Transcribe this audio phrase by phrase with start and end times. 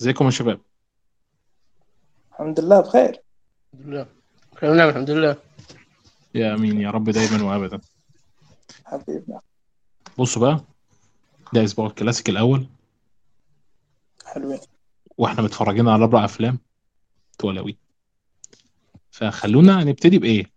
[0.00, 0.60] ازيكم يا شباب؟
[2.32, 3.22] الحمد لله بخير.
[3.74, 4.06] الحمد لله.
[4.52, 5.36] بخير ونعم الحمد لله.
[6.34, 7.80] يا أمين يا رب دايما وابدا.
[8.84, 9.40] حبيبنا.
[10.18, 10.64] بصوا بقى
[11.52, 12.66] ده أسبوع الكلاسيك الأول.
[14.24, 14.60] حلوين.
[15.18, 16.58] وإحنا متفرجين على أربع أفلام
[17.38, 17.76] تولوي.
[19.10, 20.50] فخلونا نبتدي بإيه؟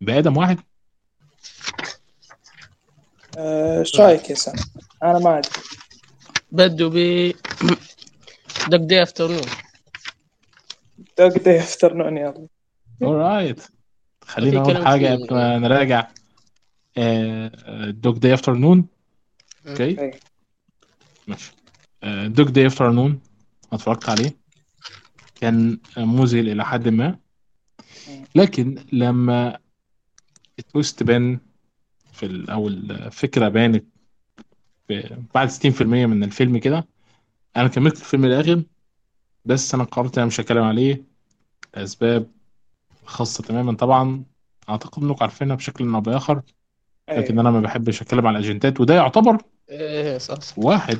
[0.00, 0.58] بآدم واحد.
[3.38, 4.54] آه، إيش رأيك يا سام؟
[5.02, 5.50] أنا ما أدري.
[6.52, 6.94] بدو ب
[8.68, 9.40] Dog Day Afternoon
[11.18, 12.46] Dog Day Afternoon يلا.
[13.02, 13.60] alright
[14.24, 15.14] خلينا اول حاجة.
[15.14, 16.06] قبل ما نراجع.
[17.90, 18.86] Dog Day Afternoon
[19.68, 20.10] okay.
[21.26, 21.52] ماشي.
[22.04, 23.20] Dog Day Afternoon
[23.72, 24.36] اتفرجت عليه.
[25.40, 27.18] كان مذهل إلى حد ما.
[28.34, 29.58] لكن لما
[30.58, 31.38] التويست بان
[32.12, 33.84] في ال- أو الفكرة بانت
[34.88, 36.86] في- بعد 60% من الفيلم كده
[37.56, 38.62] أنا كملت الفيلم الآخر
[39.44, 41.04] بس أنا قررت أنا مش هتكلم عليه
[41.74, 42.30] لأسباب
[43.04, 43.76] خاصة تماما.
[43.76, 44.24] طبعا
[44.68, 46.42] أعتقد إنكم عارفينها بشكل أو بآخر.
[47.08, 49.38] لكن أنا ما بحبش أتكلم على الأجندات وده يعتبر
[49.70, 50.58] إيه صح صح.
[50.58, 50.98] واحد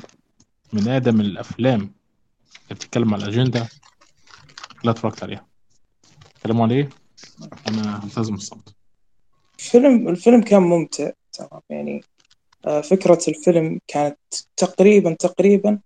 [0.73, 1.91] من آدم الأفلام اللي
[2.71, 3.67] بتتكلم على الأجندة.
[4.83, 5.45] لا اتفرجت عليها.
[6.35, 6.89] اتكلموا عليه
[7.67, 8.75] أنا هلتزم الصمت.
[9.59, 12.03] الفيلم الفيلم كان ممتع تمام يعني
[12.65, 14.17] آه، فكرة الفيلم كانت
[14.57, 15.79] تقريبا تقريبا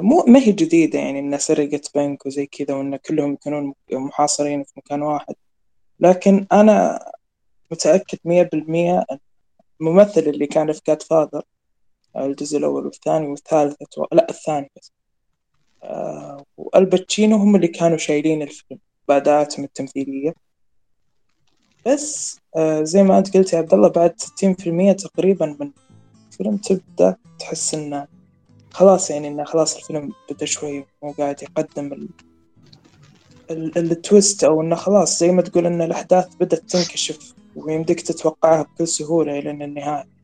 [0.00, 4.72] مو ما هي جديدة يعني إن سرقة بنك وزي كذا وإن كلهم يكونون محاصرين في
[4.76, 5.34] مكان واحد.
[6.00, 7.04] لكن أنا
[7.70, 9.06] متأكد مية بالمية
[9.80, 11.42] الممثل اللي كان في جاد فاذر
[12.16, 13.76] الجزء الأول والثاني والثالث
[14.12, 14.92] لا الثاني بس.
[15.82, 20.34] آه، والباتشينو هم اللي كانوا شايلين الفيلم بأداءاتهم التمثيلية.
[21.86, 25.72] بس آه، زي ما أنت قلت يا عبد الله بعد 60% تقريبا من
[26.32, 28.06] الفيلم تبدأ تحس إنه
[28.70, 32.08] خلاص يعني إنه خلاص الفيلم بدأ شوي مو قاعد يقدم ال...
[33.50, 33.78] ال...
[33.78, 38.88] ال twist أو إنه خلاص زي ما تقول إن الأحداث بدأت تنكشف ويمديك تتوقعها بكل
[38.88, 40.18] سهولة إلى النهاية.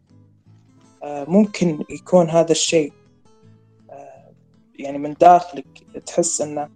[1.02, 2.92] آه، ممكن يكون هذا الشيء
[3.90, 4.30] آه،
[4.78, 5.66] يعني من داخلك
[6.06, 6.68] تحس إنه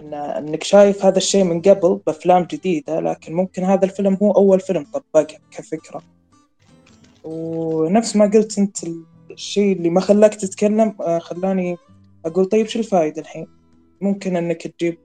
[0.00, 4.60] إن إنك شايف هذا الشيء من قبل بأفلام جديدة لكن ممكن هذا الفيلم هو أول
[4.60, 6.02] فيلم طبقه كفكرة.
[7.24, 8.76] ونفس ما قلت أنت
[9.32, 11.76] الشيء اللي ما خلاك تتكلم آه، خلاني
[12.26, 13.46] أقول طيب شو الفائدة الحين؟
[14.00, 14.98] ممكن إنك تجيب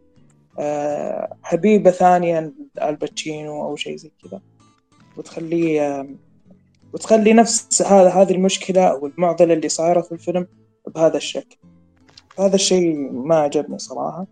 [0.59, 4.41] آه، حبيبة ثانية الباتشينو أو شيء زي كذا.
[5.17, 6.07] وتخليه آه،
[6.93, 10.47] وتخلي نفس هذا هذه المشكلة أو المعضلة اللي صايرة في الفيلم
[10.87, 11.57] بهذا الشكل.
[12.39, 14.27] هذا الشيء ما عجبني صراحة.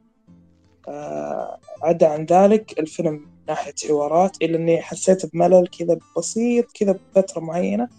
[1.84, 7.42] عدا عن ذلك الفيلم من ناحية حوارات إلا إني حسيت بملل كذا بسيط كذا بفترة
[7.42, 7.90] معينة.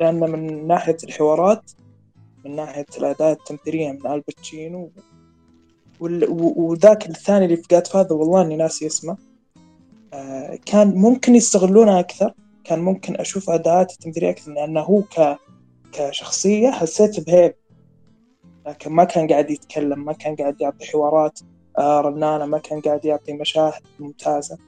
[0.00, 1.70] لأن من ناحية الحوارات
[2.44, 4.90] من ناحية الأداء التمثيلية من الباتشينو
[6.00, 9.16] وذاك الثاني اللي في جاد فاذر والله إني ناسي اسمه
[10.12, 12.32] آه، كان ممكن يستغلونه أكثر
[12.64, 15.38] كان ممكن أشوف أداءات التمثيلية أكثر لأنه هو ك...
[15.92, 17.54] كشخصية حسيت ب hype
[18.66, 21.40] لكن ما كان قاعد يتكلم ما كان قاعد يعطي حوارات
[21.78, 24.58] آه، رنانة ما كان قاعد يعطي مشاهد ممتازة.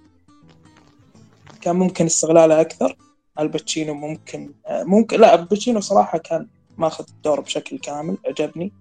[1.60, 2.96] كان ممكن استغلاله أكثر.
[3.38, 6.46] الباتشينو ممكن آه، ممكن لا الباتشينو صراحة كان
[6.78, 8.72] ماخذ الدور بشكل كامل عجبني.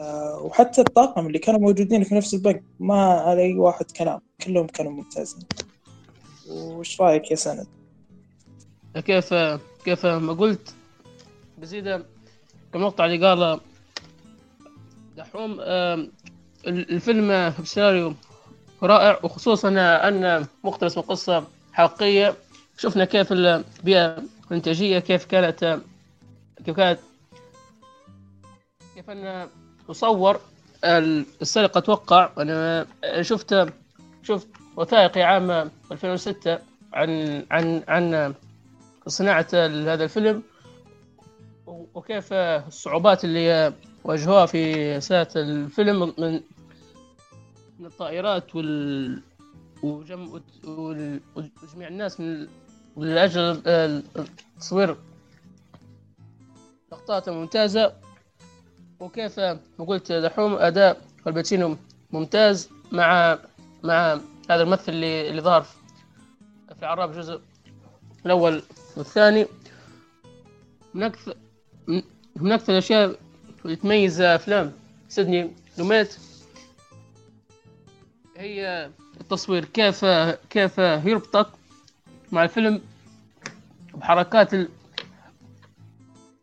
[0.00, 4.66] آه، وحتى الطاقم اللي كانوا موجودين في نفس البنك ما على أي واحد كلام كلهم
[4.66, 5.44] كانوا ممتازين.
[6.50, 7.66] وش رأيك يا سند؟
[8.94, 9.34] كيف
[9.84, 10.74] كيف ما قلت
[11.58, 12.04] بزيد
[12.72, 13.60] كم نقطة اللي قال
[15.16, 15.56] دحوم
[16.66, 18.14] الفيلم بسيناريو
[18.82, 19.68] رائع وخصوصا
[20.08, 22.34] أن مقتبس من قصة حقيقية.
[22.82, 25.80] شفنا كيف البيئة الإنتاجية كيف كانت
[26.64, 26.98] كيف كانت
[28.94, 29.48] كيف أن
[29.88, 30.40] تصور
[30.84, 32.86] ال- السرقة أتوقع أنا
[33.20, 33.72] شفت
[34.22, 36.58] شفت وثائقي عام 2006
[36.92, 38.34] عن عن عن
[39.06, 40.42] صناعة هذا الفيلم
[41.66, 43.72] وكيف الصعوبات اللي
[44.04, 46.40] واجهوها في صناعة الفيلم من
[47.78, 49.22] من الطائرات وال
[49.82, 51.20] وجم وال-
[51.62, 52.48] وجميع الناس من
[52.96, 54.96] لأجل ال- التصوير
[56.92, 57.92] لقطات ممتازة.
[59.00, 59.40] وكيف
[59.78, 61.76] قلت دحوم أداء الباتشينو
[62.10, 63.38] ممتاز مع
[63.82, 67.40] مع هذا الممثل اللي اللي ظهر في العراب الجزء
[68.26, 68.62] الأول
[68.96, 69.46] والثاني.
[70.94, 71.36] من أكثر
[72.36, 73.16] من أكثر الأشياء
[73.64, 74.72] اللي تميز أفلام
[75.08, 76.18] سيدني لوميت.
[78.36, 78.90] هي
[79.20, 80.04] التصوير كيف
[80.50, 81.46] كيف يربطك
[82.32, 82.80] مع الفيلم
[83.94, 84.68] بحركات ال...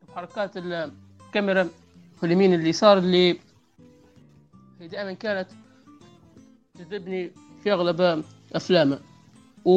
[0.10, 1.70] بحركات الكاميرا
[2.20, 3.40] في اليمين اليسار اللي
[4.80, 5.48] هي دائما كانت
[6.74, 7.32] تجذبني
[7.64, 9.00] في أغلب أفلامه.
[9.66, 9.72] و...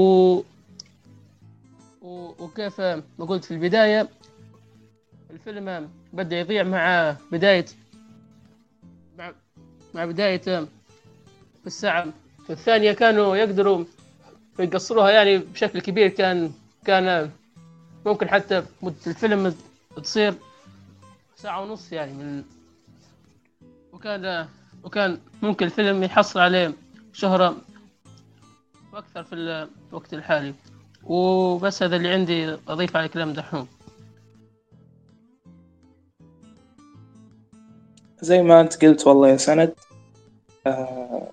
[2.02, 2.34] و...
[2.38, 4.08] وكيف ما قلت في البداية
[5.30, 7.66] الفيلم بدأ يضيع مع بدايه
[9.18, 9.32] مع,
[9.94, 12.06] مع بداية في الساعة
[12.50, 13.84] الثانية كانوا يقدروا
[14.58, 16.08] يقصروها يعني بشكل كبير.
[16.08, 16.52] كان
[16.84, 17.31] كان
[18.06, 19.54] ممكن حتى مدة الفيلم
[19.96, 20.34] تصير
[21.37, 22.44] ساعة ونص يعني من
[23.93, 24.49] وكان
[24.84, 26.75] وكان ممكن الفيلم يحصل عليه
[27.12, 27.56] شهرة
[28.93, 30.55] وأكثر في الوقت الحالي.
[31.05, 33.69] وبس هذا اللي عندي أضيف على كلام دحوم.
[38.20, 39.75] زي ما أنت قلت والله يا سند
[40.66, 41.31] آه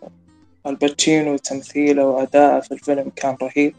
[0.68, 3.76] الباتشينو تمثيله وأداءه في الفيلم كان رهيب.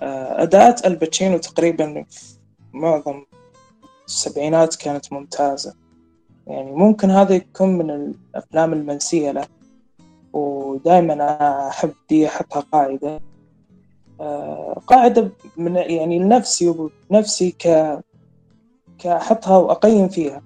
[0.00, 2.36] آه أداءات الباتشينو تقريبا في
[2.72, 3.24] معظم
[4.06, 5.74] السبعينات كانت ممتازة.
[6.46, 9.46] يعني ممكن هذا يكون من الأفلام المنسية له.
[10.32, 13.20] ودائما أحب دي أحطها قاعدة.
[14.20, 17.98] آه قاعدة من يعني لنفسي وبنفسي ك
[18.98, 20.42] كأحطها وأقيم فيها.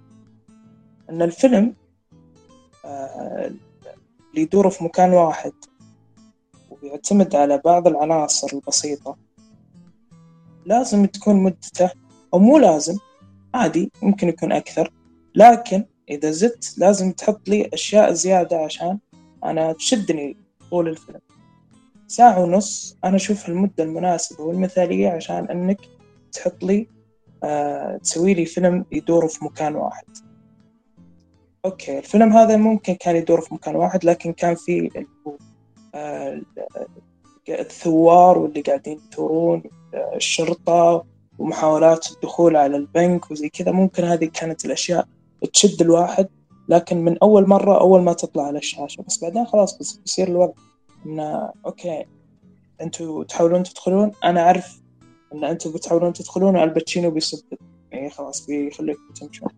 [1.10, 1.74] أن الفيلم
[2.84, 3.50] آه
[4.38, 5.52] اللي يدور في مكان واحد
[6.70, 9.16] ويعتمد على بعض العناصر البسيطة.
[10.66, 11.90] لازم تكون مدته
[12.34, 12.98] أو مو لازم
[13.54, 14.92] عادي ممكن يكون أكثر.
[15.34, 18.98] لكن إذا زدت لازم تحط لي أشياء زيادة عشان
[19.44, 20.36] أنا تشدني
[20.70, 21.20] طول الفيلم.
[22.06, 25.80] ساعة ونص أنا أشوف المدة المناسبة والمثالية عشان أنك
[26.32, 26.88] تحط لي
[27.44, 30.27] آه تسوي لي فيلم يدور في مكان واحد.
[31.64, 35.04] okay الفيلم هذا ممكن كان يدور في مكان واحد لكن كان في
[35.94, 36.40] آه
[37.48, 39.62] الثوار واللي قاعدين يثورون
[39.94, 41.04] الشرطة
[41.38, 43.72] ومحاولات الدخول على البنك وزي كذا.
[43.72, 45.08] ممكن هذه كانت الأشياء
[45.52, 46.28] تشد الواحد
[46.68, 49.02] لكن من أول مرة أول ما تطلع على الشاشة.
[49.02, 50.52] بس بعدين خلاص بس بيصير الوضع
[51.06, 52.04] إنه okay
[52.80, 54.12] أنتوا تحاولون تدخلون.
[54.24, 54.80] أنا أعرف
[55.34, 57.58] إن أنتوا بتحاولون تدخلون وألباتشينو بيصدق.
[57.92, 59.48] يعني خلاص بيخليكم تمشون.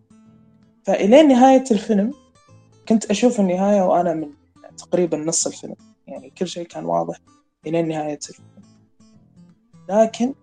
[0.83, 2.13] فإلى نهاية الفيلم
[2.89, 4.29] كنت أشوف النهاية وأنا من
[4.77, 5.75] تقريبا نص الفيلم.
[6.07, 7.17] يعني كل شيء كان واضح
[7.67, 8.47] إلى نهاية الفيلم.
[9.89, 10.33] لكن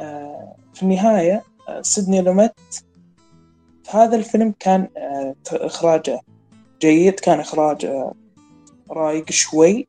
[0.00, 2.52] آه في النهاية آه سيدني لوميت.
[3.84, 6.20] في هذا الفيلم كان آه إخراجه
[6.80, 7.86] جيد كان إخراج
[8.90, 9.88] رايق شوي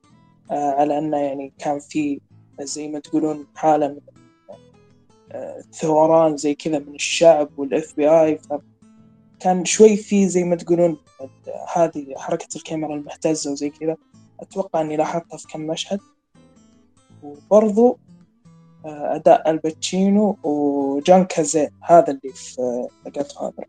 [0.49, 2.21] على أنه يعني كان في
[2.61, 3.99] زي ما تقولون حالة من
[5.73, 8.39] ثوران زي كذا من الشعب وال FBI
[9.43, 10.97] كان شوي في زي ما تقولون
[11.75, 13.97] هذه حركة الكاميرا المهتزة وزي كذا.
[14.39, 15.99] أتوقع إني لاحظتها في كم مشهد.
[17.23, 17.97] وبرضو
[18.85, 23.65] أداء الباتشينو وجون كازال هذا اللي في لقيت هذا.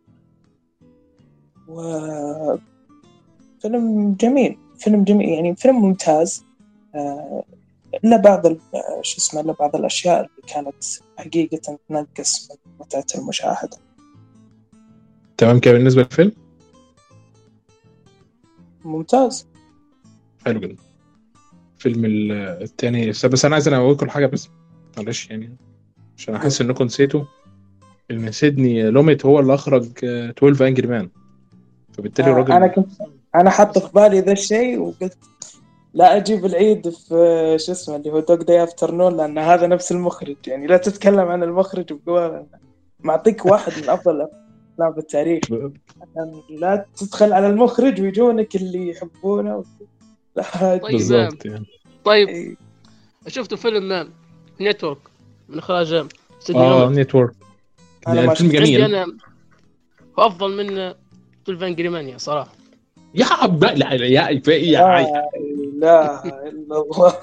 [1.68, 1.82] و
[3.60, 6.44] فيلم جميل فيلم جميل يعني فيلم ممتاز.
[8.04, 8.46] إلا بعض
[9.00, 10.84] شو اسمه إلا بعض الأشياء اللي كانت
[11.18, 13.76] حقيقة تنقص من متعة المشاهدة.
[15.36, 16.32] تمام كده بالنسبة للفيلم؟
[18.84, 19.48] ممتاز.
[20.44, 20.76] حلو جدا.
[21.76, 22.04] الفيلم
[22.62, 24.48] التاني بس أنا عايز أنا أقول لكم حاجة بس
[24.96, 25.56] معلش يعني
[26.18, 27.24] عشان أحس إنكم نسيتوا
[28.10, 31.10] إن سيدني لوميت هو اللي أخرج 12 Angry Men
[31.92, 32.90] فبالتالي الراجل أنا كنت
[33.34, 35.18] أنا حاطه في بالي ذا الشيء وقلت
[35.94, 40.36] لا أجيب العيد في شو اسمه اللي هو Dog Day Afternoon لأن هذا نفس المخرج.
[40.46, 42.46] يعني لا تتكلم عن المخرج بقوة
[43.00, 44.28] معطيك واحد من أفضل
[44.78, 45.42] الافلام بالتاريخ
[46.50, 49.64] لا تدخل على المخرج ويجونك اللي يحبونه.
[50.36, 50.92] لا طيب.
[50.92, 51.66] بالضبط يعني.
[52.04, 52.28] طيب.
[52.28, 52.56] إيه.
[53.28, 54.08] شفتوا فيلم
[54.60, 54.98] Network
[55.48, 55.92] من إخراج
[56.54, 57.32] آه Network.
[58.08, 58.80] أنا فيلم جميل.
[58.82, 59.06] أنا
[60.18, 60.78] أفضل من
[61.48, 62.52] 12 Angry Men يا صراحة.
[63.14, 65.00] يا عم لا يا يا لا
[65.36, 67.14] إله إلا الله.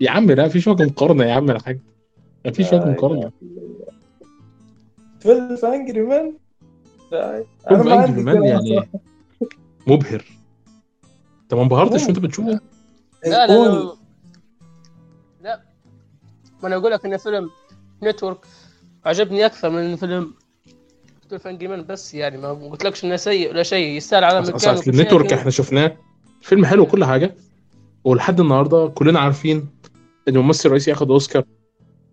[0.00, 1.78] يا عم لا فيش وجه مقارنة يا عم الحاج.
[2.44, 3.32] ما فيش وجه مقارنة.
[5.20, 6.36] فيلم Angry Men
[7.68, 8.88] فيلم Angry Men يعني
[9.86, 10.24] مبهر.
[11.42, 12.60] انت ما انبهرتش وانت بتشوفه؟
[13.26, 13.94] لا لا لا.
[15.42, 15.62] لا.
[16.62, 17.50] ما أنا أقول لك إن فيلم
[18.02, 18.38] Network
[19.04, 20.34] عجبني أكثر من فيلم
[21.26, 23.96] 12 Angry Men بس يعني ما قلتلكش إنه سيء ولا شيء.
[23.96, 25.96] يستاهل على مكان أصل ال Network إحنا شفناه.
[26.42, 27.34] فيلم حلو وكل حاجة.
[28.04, 29.68] ولحد النهارده كلنا عارفين
[30.28, 31.44] إن الممثل الرئيسي اخذ أوسكار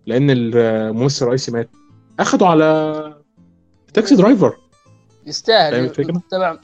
[0.06, 1.70] لأن الممثل الرئيسي مات.
[2.20, 3.24] اخده على
[3.94, 4.58] تاكسي درايفر.
[5.26, 5.90] يستاهل.
[6.32, 6.60] تبع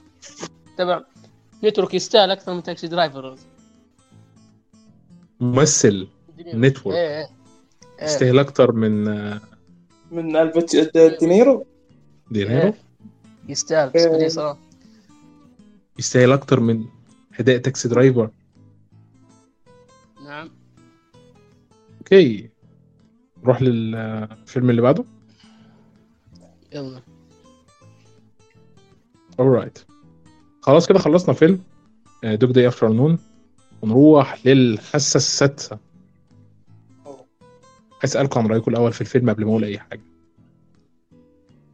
[0.78, 1.04] تبع
[1.64, 3.36] Network يستاهل أكثر من Taxi Driver.
[5.40, 6.08] ممثل
[6.40, 6.96] Network.
[6.96, 7.28] إيه إيه
[8.02, 9.04] يستاهل أكثر من
[10.12, 11.66] من روبرت دينيرو؟
[12.32, 12.74] دينيرو؟
[13.50, 13.90] يستاهل.
[13.90, 14.60] بس بدي صراحة
[16.00, 16.86] يستاهل أكتر من
[17.40, 18.30] أداء Taxi Driver.
[20.26, 20.50] نعم.
[21.98, 22.50] أوكي.
[23.44, 25.06] نروح للفيلم اللي بعده.
[26.74, 27.02] يلا.
[29.42, 29.80] Alright
[30.62, 31.64] خلاص كده خلصنا فيلم.
[32.24, 33.20] Dog Day Afternoon
[33.82, 35.80] ونروح للحاسه السادسه
[37.06, 37.26] أوه.
[38.04, 40.02] اسالكم عن رأيكم الأول في الفيلم قبل ما أقول أي حاجة.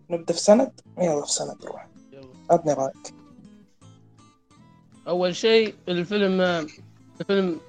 [0.10, 1.88] نبدأ في سند؟ يلا في سند روح.
[2.14, 2.28] يلا.
[2.50, 3.14] عطني رأيك.
[5.08, 6.42] أول شيء الفيلم
[7.22, 7.60] الفيلم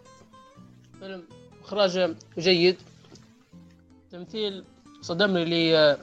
[1.00, 1.22] فيلم
[1.64, 2.76] إخراجه جيد.
[4.10, 4.64] تمثيل
[5.00, 5.44] صدمني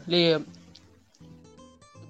[0.07, 0.43] لي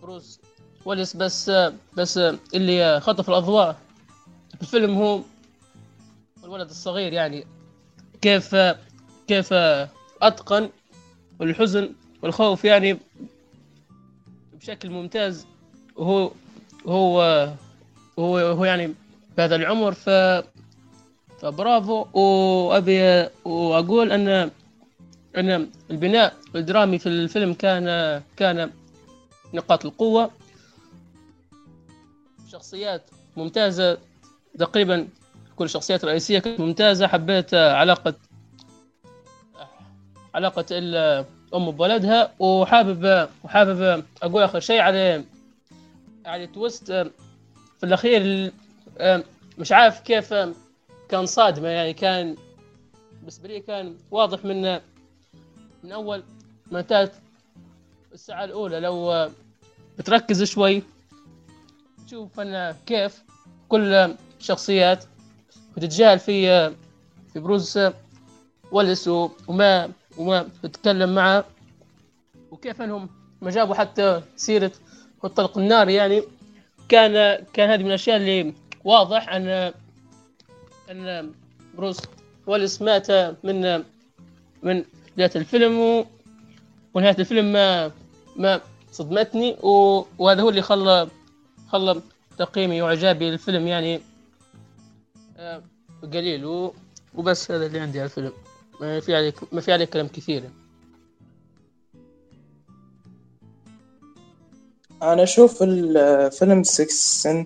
[0.07, 0.39] بروس
[0.85, 1.51] وليس بس
[1.97, 2.17] بس
[2.53, 3.75] اللي خطف الأضواء
[4.55, 5.21] في الفيلم هو
[6.43, 7.45] الولد الصغير يعني.
[8.21, 8.55] كيف
[9.27, 9.53] كيف
[10.21, 10.69] أتقن
[11.41, 11.89] الحزن
[12.21, 12.97] والخوف يعني
[14.53, 15.45] بشكل ممتاز.
[15.95, 16.31] وهو
[16.87, 17.21] هو
[18.19, 18.93] هو هو يعني
[19.37, 19.93] بهذا العمر.
[19.93, 20.09] ف
[21.41, 22.05] فبرافو.
[22.13, 24.51] وأبي وأقول أن
[25.37, 28.71] أن البناء الدرامي في الفيلم كان كان
[29.53, 30.31] نقاط القوة.
[32.51, 33.97] شخصيات ممتازة.
[34.59, 35.07] تقريبا
[35.55, 37.07] كل الشخصيات الرئيسية كانت ممتازة.
[37.07, 38.13] حبيت علاقة
[40.35, 42.33] علاقة الام بولدها.
[42.39, 45.23] وحابب وحابب أقول آخر شيء على
[46.25, 46.91] على تويست
[47.77, 48.51] في الأخير
[49.57, 50.33] مش عارف كيف
[51.09, 51.67] كان صادمة.
[51.67, 52.35] يعني كان
[53.19, 54.79] بالنسبة لي كان واضح من
[55.83, 56.23] من أول
[56.71, 57.11] ما انتهت
[58.17, 59.29] الساعة الأولى لو
[59.97, 60.83] بتركز شوي
[62.07, 63.23] تشوف أن كيف
[63.69, 65.05] كل شخصيات
[65.77, 66.69] بتتجاهل في
[67.33, 67.79] في بروز
[68.71, 69.07] ولس
[69.47, 71.45] وما وما تتكلم معه
[72.51, 73.09] وكيف أنهم
[73.41, 74.71] ما جابوا حتى سيرة
[75.25, 76.23] الطلق النار يعني
[76.89, 79.73] كان كان هذه من الأشياء اللي واضح أن
[80.91, 81.31] أن
[81.75, 81.97] بروس
[82.47, 83.11] ويلس مات
[83.43, 83.83] من
[84.63, 84.83] من
[85.13, 86.05] بدايه الفيلم.
[86.93, 87.91] ونهاية الفيلم ما
[88.37, 90.03] ما صدمتني و...
[90.17, 91.07] وهذا هو اللي خلى
[91.67, 92.01] خلى
[92.37, 94.01] تقييمي وإعجابي للفيلم يعني
[95.37, 95.63] آه،
[96.03, 96.73] قليل و...
[97.15, 98.31] وبس هذا اللي عندي على الفيلم.
[98.81, 100.49] ما في عليه ما في عليه كلام كثير.
[105.01, 107.45] أنا أشوف الفيلم 6 سن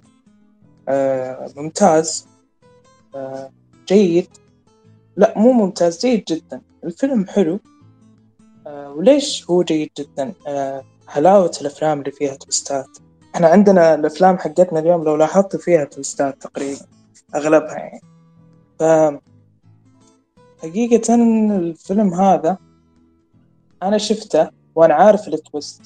[1.58, 2.28] ممتاز
[3.16, 3.52] آه،
[3.88, 4.28] جيد.
[5.18, 6.62] لا مو ممتاز جيد جدا.
[6.84, 7.60] الفيلم حلو.
[8.96, 10.34] وليش هو جيد جدا؟
[11.08, 12.98] حلاوة الأفلام اللي فيها تويستات.
[13.36, 16.86] إحنا عندنا الأفلام حقتنا اليوم لو لاحظت فيها تويستات تقريبا
[17.36, 18.02] أغلبها يعني.
[18.80, 18.84] ف
[20.62, 22.58] حقيقة الفيلم هذا
[23.84, 25.82] أنا شفته وأنا عارف ال twist.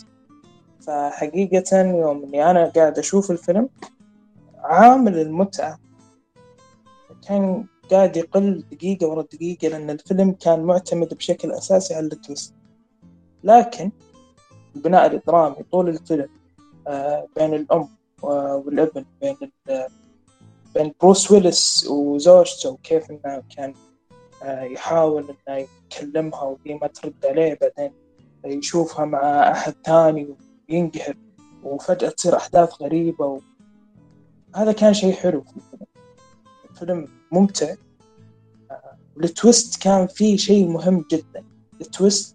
[0.80, 3.70] فحقيقة يوم إني أنا قاعد أشوف الفيلم
[4.58, 5.80] عامل المتعة.
[7.28, 12.55] كان قاعد يقل دقيقة ورا دقيقة لأن الفيلم كان معتمد بشكل أساسي على ال twist.
[13.46, 13.92] لكن
[14.76, 16.30] البناء الدرامي طول الفيلم
[16.88, 17.90] آه، بين الأم
[18.24, 19.38] والابن بين
[20.76, 23.74] بين بروس ويلس وزوجته وكيف إنه كان
[24.44, 27.94] آه، يحاول إنه يكلمها وهي ما ترد عليه بعدين
[28.46, 30.36] يشوفها مع أحد ثاني
[30.70, 31.18] وينقهر
[31.64, 33.40] وفجأة تصير أحداث غريبة و...
[34.56, 35.88] هذا كان شيء حلو في الفيلم.
[36.72, 37.76] الفيلم ممتع
[38.72, 41.44] آه، ال twist كان فيه شيء مهم جدا.
[41.82, 42.35] التويست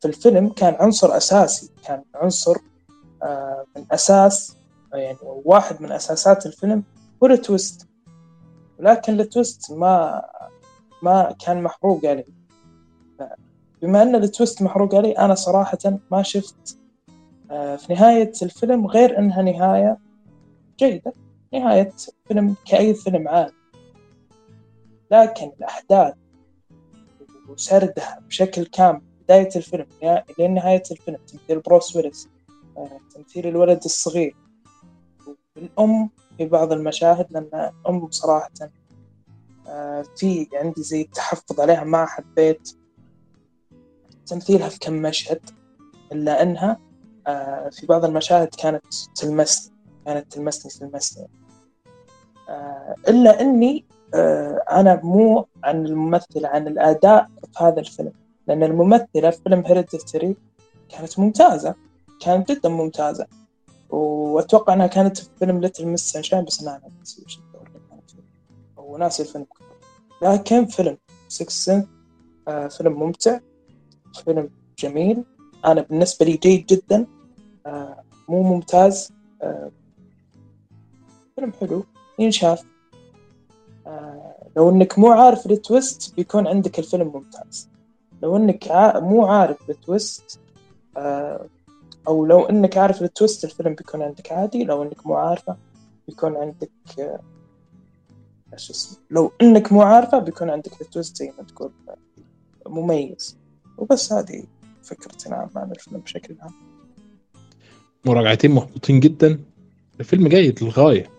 [0.00, 2.56] في الفيلم كان عنصر أساسي كان عنصر
[3.22, 4.56] آه، من أساس
[4.94, 6.82] يعني واحد من أساسات الفيلم
[7.22, 7.88] هو ال twist
[8.78, 10.22] لكن ال twist ما
[11.02, 12.24] ما كان محروق علي.
[13.82, 15.78] بما أن ال twist محروق علي أنا صراحة
[16.10, 16.78] ما شفت
[17.48, 19.98] في نهاية الفيلم غير أنها نهاية
[20.78, 21.12] جيدة.
[21.52, 21.92] نهاية
[22.28, 23.54] فيلم كأي فيلم عادي.
[25.10, 26.14] لكن الأحداث
[27.48, 29.86] وسردها بشكل كامل بداية الفيلم
[30.38, 32.28] لين نهاية الفيلم تمثيل بروس ويلس
[32.76, 34.36] آه، تمثيل الولد الصغير.
[35.56, 38.50] والأم في بعض المشاهد لأن الأم صراحة
[39.68, 42.76] آه، في عندي زي التحفظ عليها ما حبيت
[44.26, 45.40] تمثيلها في كم مشهد
[46.12, 46.80] إلا أنها
[47.26, 51.28] آه، في بعض المشاهد كانت تلمسني كانت تلمسني تلمسني.
[53.08, 53.40] إلا
[54.14, 58.12] آه، أنا مو عن الممثلة عن الأداء في هذا الفيلم.
[58.48, 60.36] لأن الممثلة في فيلم Hereditary
[60.88, 61.74] كانت ممتازة.
[62.20, 63.26] كانت جدا ممتازة.
[63.90, 68.10] وأتوقع أنها كانت في فيلم Little Miss Sunshine بس أنا ناسي وش الدور اللي كانت
[68.10, 68.22] فيه.
[68.76, 69.46] وناسي الفيلم.
[70.22, 70.98] لكن فيلم
[71.28, 71.88] Sixth Sense
[72.48, 73.38] آه فيلم ممتع.
[74.24, 75.24] فيلم جميل.
[75.64, 77.06] أنا بالنسبة لي جيد جدا.
[77.66, 79.12] آه مو ممتاز.
[79.42, 79.70] آه
[81.36, 81.84] فيلم حلو.
[82.18, 82.64] ينشاف.
[83.86, 87.68] آه لو إنك مو عارف ال twist بيكون عندك الفيلم ممتاز.
[88.22, 89.00] لو إنك ع...
[89.00, 90.40] مو عارف ال twist
[90.96, 91.46] آه
[92.08, 95.56] أو لو إنك عارف ال twist الفيلم بيكون عندك عادي لو إنك مو عارفة
[96.08, 97.20] بيكون عندك آه،
[98.52, 101.96] إيش اسمه لو إنك مو عارفة بيكون عندك ال twist زي ما تقول آه،
[102.68, 103.36] مميز.
[103.78, 104.44] وبس هذه
[104.82, 106.52] فكرتي نعم عن الفيلم بشكل عام.
[108.04, 109.40] مراجعتين محبوطين جدا.
[110.00, 111.10] الفيلم جيد للغاية.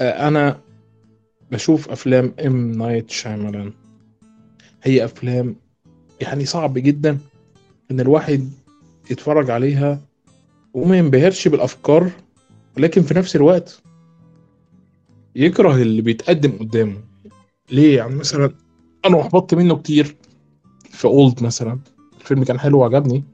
[0.00, 0.60] آه، أنا
[1.50, 3.72] بشوف أفلام إم نايت شايمالان
[4.86, 5.56] هي أفلام
[6.20, 7.18] يعني صعب جدا
[7.90, 8.50] إن الواحد
[9.10, 10.00] يتفرج عليها
[10.74, 12.10] وما ينبهرش بالأفكار
[12.76, 13.82] ولكن في نفس الوقت
[15.36, 16.96] يكره اللي بيتقدم قدامه.
[17.70, 18.54] ليه؟ يعني مثلا
[19.04, 20.16] أنا أحبطت منه كتير
[20.90, 21.78] في Old مثلا.
[22.20, 23.24] الفيلم كان حلو وعجبني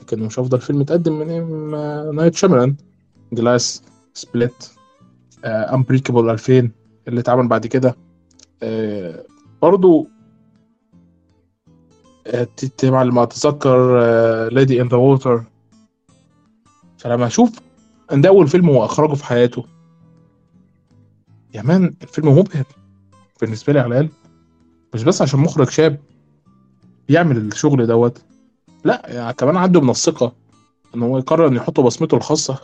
[0.00, 1.70] لكن مش افضل فيلم اتقدم من
[2.16, 2.76] نايت شيامالان
[3.32, 3.82] Glass
[4.14, 4.64] Split
[5.44, 6.70] Unbreakable 2000
[7.08, 7.96] اللي اتعمل بعد كده.
[8.62, 9.24] آه،
[9.62, 10.08] برضو
[12.28, 13.98] آه، ت- على ما اتذكر
[14.48, 15.42] Lady in the Water
[16.98, 17.58] فلما أشوف
[18.12, 19.64] إن ده أول فيلم هو أخرجه في حياته.
[21.54, 22.64] يا مان الفيلم مبهر
[23.40, 24.08] بالنسبة لي على الأقل.
[24.94, 26.00] مش بس عشان مخرج شاب
[27.08, 28.22] يعمل الشغل دوت.
[28.84, 30.32] لا يعني كمان عنده من الثقة
[30.94, 32.58] إن هو يقرر إن يحط بصمته الخاصة.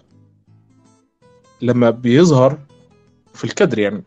[1.62, 2.58] لما بيظهر
[3.34, 4.04] في الكادر يعني.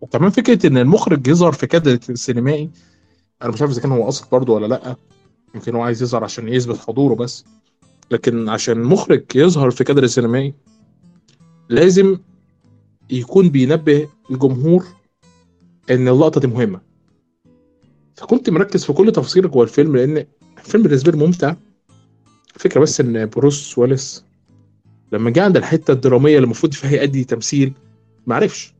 [0.00, 2.70] وكمان فكرة إن المخرج يظهر في كادر سينمائي
[3.42, 4.96] أنا مش عارف إذا كان هو قصد برضه ولا لأ.
[5.54, 7.44] يمكن هو عايز يظهر عشان يثبت حضوره بس.
[8.10, 10.54] لكن عشان مخرج يظهر في كادر سينمائي
[11.68, 12.18] لازم
[13.10, 14.84] يكون بينبه الجمهور
[15.90, 16.80] إن اللقطة دي مهمة.
[18.14, 20.26] فكنت مركز في كل تفصيل جوه الفيلم لأن
[20.58, 21.54] الفيلم بالنسبة لي ممتع.
[22.54, 24.24] الفكرة بس إن بروس ويلس
[25.12, 27.72] لما جه عند الحتة الدرامية اللي المفروض فيها يأدي تمثيل
[28.26, 28.74] ما عرفش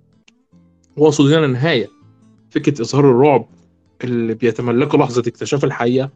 [0.97, 1.91] وصل هنا النهاية.
[2.51, 3.47] فكرة إظهار الرعب
[4.05, 6.11] اللي بيتملكه لحظة اكتشاف الحقيقة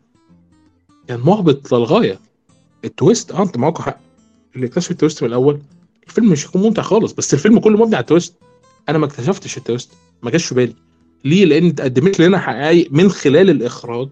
[1.09, 2.19] كان محبط للغاية.
[2.85, 3.99] ال twist آه أنت معاك حق.
[4.57, 5.61] اللي اكتشف ال twist من الأول
[6.07, 8.35] الفيلم مش هيكون ممتع خالص بس الفيلم كله مبني على ال twist
[8.89, 9.91] أنا ما اكتشفتش ال twist
[10.23, 10.75] ما جاش في بالي.
[11.25, 14.09] ليه؟ لأن اتقدمت لنا حقائق من خلال الإخراج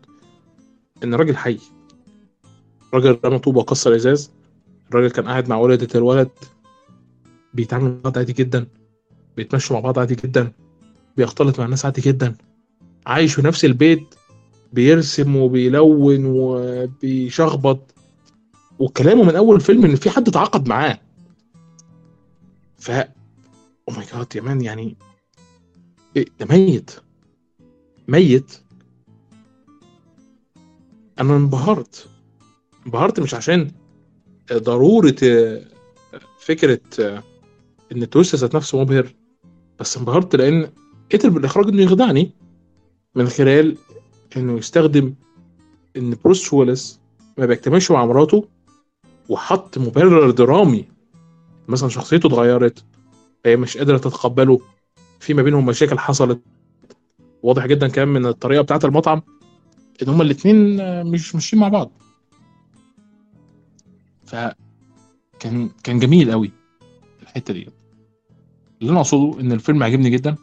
[1.04, 1.58] إن الراجل حي.
[2.88, 4.30] الراجل رمى طوبه وكسر إزاز.
[4.90, 6.28] الراجل كان قاعد مع والدة الولد.
[7.54, 8.66] بيتعاملوا مع بعض عادي جدا.
[9.36, 10.52] بيتمشوا مع بعض عادي جدا.
[11.16, 12.34] بيختلط مع الناس عادي جدا.
[13.06, 14.14] عايش في نفس البيت
[14.72, 17.94] بيرسم وبيلون وبيشخبط.
[18.78, 21.00] وكلامه من أول فيلم إن في حد تعاقد معاه.
[22.78, 24.96] ف oh my God يا man يعني
[26.16, 26.90] إيه ده ميت.
[28.08, 28.60] ميت.
[31.20, 32.08] أنا انبهرت.
[32.86, 33.70] انبهرت مش عشان
[34.52, 35.62] ضرورة آه،
[36.40, 37.22] فكرة آه،
[37.92, 39.14] إن ال twist ذات نفسه مبهر
[39.80, 40.70] بس انبهرت لأن
[41.12, 42.32] قدر بالإخراج إنه يخدعني.
[43.14, 43.76] من خلال
[44.36, 45.14] إنه يستخدم
[45.96, 47.00] إن بروس ويلس
[47.38, 48.48] ما بيجتمعش مع مراته
[49.28, 50.84] وحط مبرر درامي.
[51.68, 52.84] مثلا شخصيته اتغيرت
[53.46, 54.60] هي مش قادرة تتقبله
[55.20, 56.40] في ما بينهم مشاكل حصلت.
[57.42, 59.22] واضح جدا كمان من الطريقة بتاعت المطعم
[60.02, 61.90] إن هما الاثنين مش ماشيين مع بعض.
[64.24, 66.50] فكان كان جميل قوي
[67.22, 67.68] الحتة دي.
[68.80, 70.36] اللي أنا أقصده إن الفيلم عجبني جدا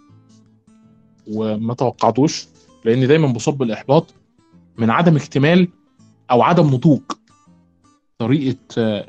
[1.27, 2.47] وما توقعتوش.
[2.85, 4.13] لأن دايما بصب بالاحباط
[4.77, 5.67] من عدم اكتمال
[6.31, 7.01] أو عدم نضوج
[8.17, 8.57] طريقة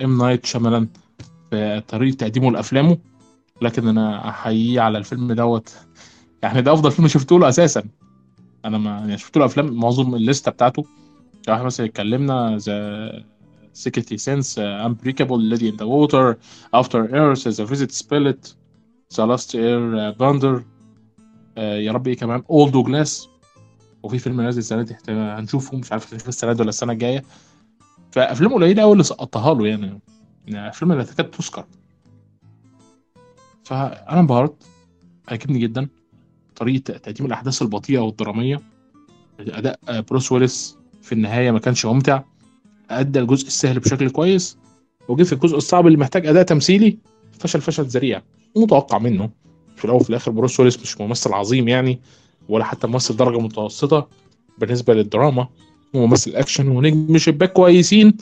[0.05, 0.19] M.
[0.19, 0.89] Night Shyamalan
[1.51, 2.99] في طريقة تقديمه لأفلامه.
[3.63, 5.75] لكن أنا أحييه على الفيلم دوت.
[6.43, 7.83] يعني ده أفضل فيلم شفته له أساسا.
[8.65, 10.85] أنا ما يعني شفت له أفلام معظم الليستة بتاعته.
[11.47, 13.25] يعني إحنا مثلا اتكلمنا The
[13.73, 16.37] Sixth Sense Unbreakable Lady in the Water
[16.75, 18.57] After Earth The Visit Split
[19.17, 20.65] The Last Airbender
[21.57, 23.29] يا رب إيه كمان؟ Old Glass
[24.03, 27.25] وفي فيلم نازل السنة دي هنشوفه مش عارف هنشوفه السنة دي ولا السنة الجاية.
[28.11, 30.01] فافلام قليلة قوي اللي سقطتها له يعني
[30.47, 31.65] يعني أفلام اللي تكاد تذكر
[33.65, 34.55] فأنا انبهرت
[35.29, 35.89] عجبني جدا
[36.57, 38.61] طريقة تقديم الأحداث البطيئة والدرامية.
[39.41, 42.23] أداء بروس ويلس في النهاية ما كانش ممتع.
[42.91, 44.59] أدى الجزء السهل بشكل كويس.
[45.09, 46.99] وجه في الجزء الصعب اللي محتاج أداء تمثيلي
[47.39, 48.23] فشل فشل ذريع.
[48.57, 49.31] متوقع منه.
[49.77, 52.01] في الأول وفي الآخر بروس ويلس مش ممثل عظيم يعني.
[52.49, 54.09] ولا حتى ممثل درجة متوسطة
[54.59, 55.49] بالنسبة للدراما
[55.97, 58.17] هو ممثل أكشن ونجم شباك كويسين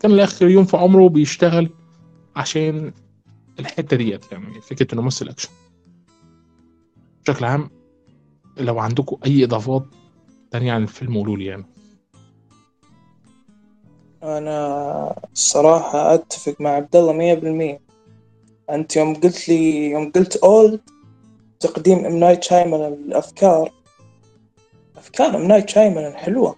[0.00, 1.70] كان لآخر يوم في عمره بيشتغل
[2.36, 2.92] عشان
[3.60, 5.48] الحتة ديت يعني فكرة إنه ممثل أكشن.
[7.24, 7.70] بشكل عام
[8.56, 9.86] لو عندكم أي إضافات
[10.50, 11.66] تانية عن الفيلم قولوا لي يعني.
[14.22, 17.80] أنا الصراحة أتفق مع عبد الله مية بالمية.
[18.70, 20.80] أنت يوم قلت لي يوم قلت Old
[21.60, 22.16] تقديم M.
[22.16, 23.72] Night Shyamalan الأفكار.
[24.96, 25.42] أفكار M.
[25.42, 26.56] Night Shyamalan حلوة.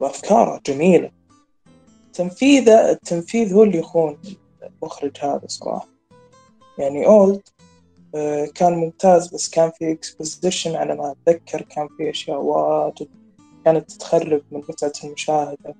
[0.00, 1.10] وأفكاره جميلة.
[2.12, 4.18] تنفيذه التنفيذ هو اللي يخون
[4.62, 5.88] المخرج هذا صراحة.
[6.78, 7.42] يعني Old
[8.14, 11.62] آه، كان ممتاز بس كان في exposition على ما أتذكر.
[11.62, 13.08] كان في أشياء واجد
[13.64, 15.74] كانت تخرب من متعة المشاهدة.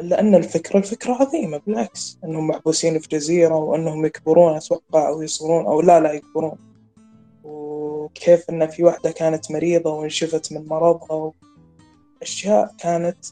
[0.00, 2.18] إلا أن الفكرة الفكرة عظيمة بالعكس.
[2.24, 6.71] أنهم محبوسين في جزيرة وأنهم يكبرون أتوقع أو يصيرون أو لا لا يكبرون.
[8.02, 11.32] وكيف أن في واحدة كانت مريضة وانشفت من مرضها
[12.22, 13.24] أشياء كانت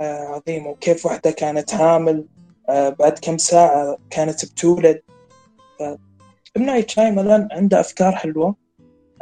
[0.00, 0.68] آه، عظيمة.
[0.70, 2.26] وكيف واحدة كانت حامل
[2.68, 5.02] آه، بعد كم ساعة كانت بتولد.
[6.56, 6.66] M.
[6.66, 8.56] Night Shyamalan عنده أفكار حلوة.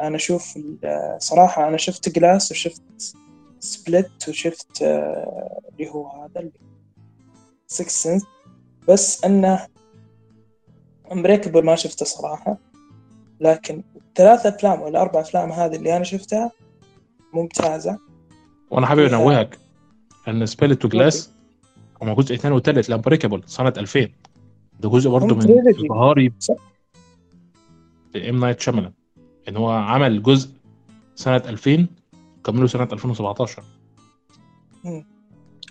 [0.00, 2.82] أنا أشوف ال- صراحة أنا شفت Glass وشفت
[3.60, 6.52] Split وشفت آه، اللي هو هذا اللي
[7.66, 8.22] Sixth Sense
[8.88, 9.66] بس أنه
[11.12, 12.58] Unbreakable ما شفته صراحة.
[13.40, 16.52] لكن الثلاث أفلام ولا أربع أفلام هذه اللي أنا شفتها
[17.32, 17.98] ممتازة.
[18.70, 19.58] وأنا حابب فيها- أنوهك
[20.28, 21.30] أن Split و Glass
[22.02, 24.08] هما جزء ثاني وثالث ل Unbreakable سنة 2000
[24.80, 26.54] ده جزء برضه هم من صح.
[28.16, 28.40] M.
[28.40, 28.92] Night Shyamalan
[29.48, 30.50] إن هو عمل جزء
[31.14, 31.86] سنة 2000
[32.44, 33.62] كملوا سنة 2017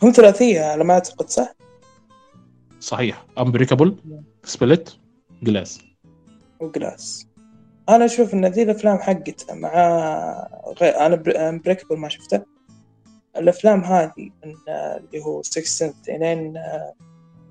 [0.03, 1.53] هم ثلاثية على ما أعتقد صح؟
[2.79, 3.25] صحيح.
[3.37, 3.95] Unbreakable
[4.43, 4.97] Split
[5.43, 5.81] Glass
[6.59, 7.27] و Glass
[7.89, 9.71] أنا أشوف إن ذي الأفلام حقتها مع
[10.81, 12.41] غير أنا Unbreakable ما شفته.
[13.37, 16.53] الأفلام هذه من اللي هو Sixth Sense لين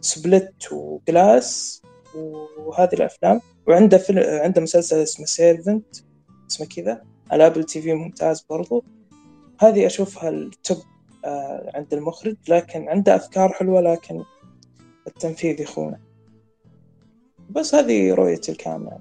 [0.00, 1.82] Split و Glass
[2.58, 3.40] وهذه الأفلام.
[3.66, 5.96] وعنده فيلم عنده مسلسل اسمه Servant
[6.50, 7.02] اسمه كذا.
[7.30, 8.84] على Apple TV ممتاز برضو.
[9.60, 10.78] هذه أشوفها ال top
[11.24, 12.36] آه، عند المخرج.
[12.48, 14.24] لكن عنده أفكار حلوة لكن
[15.06, 15.98] التنفيذ يخونه
[17.50, 18.98] بس هذه رؤيتي الكاملة.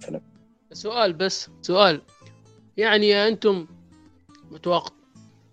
[0.00, 0.29] فيلم.
[0.72, 2.02] سؤال بس سؤال.
[2.76, 3.66] يعني أنتم
[4.50, 4.94] متوقع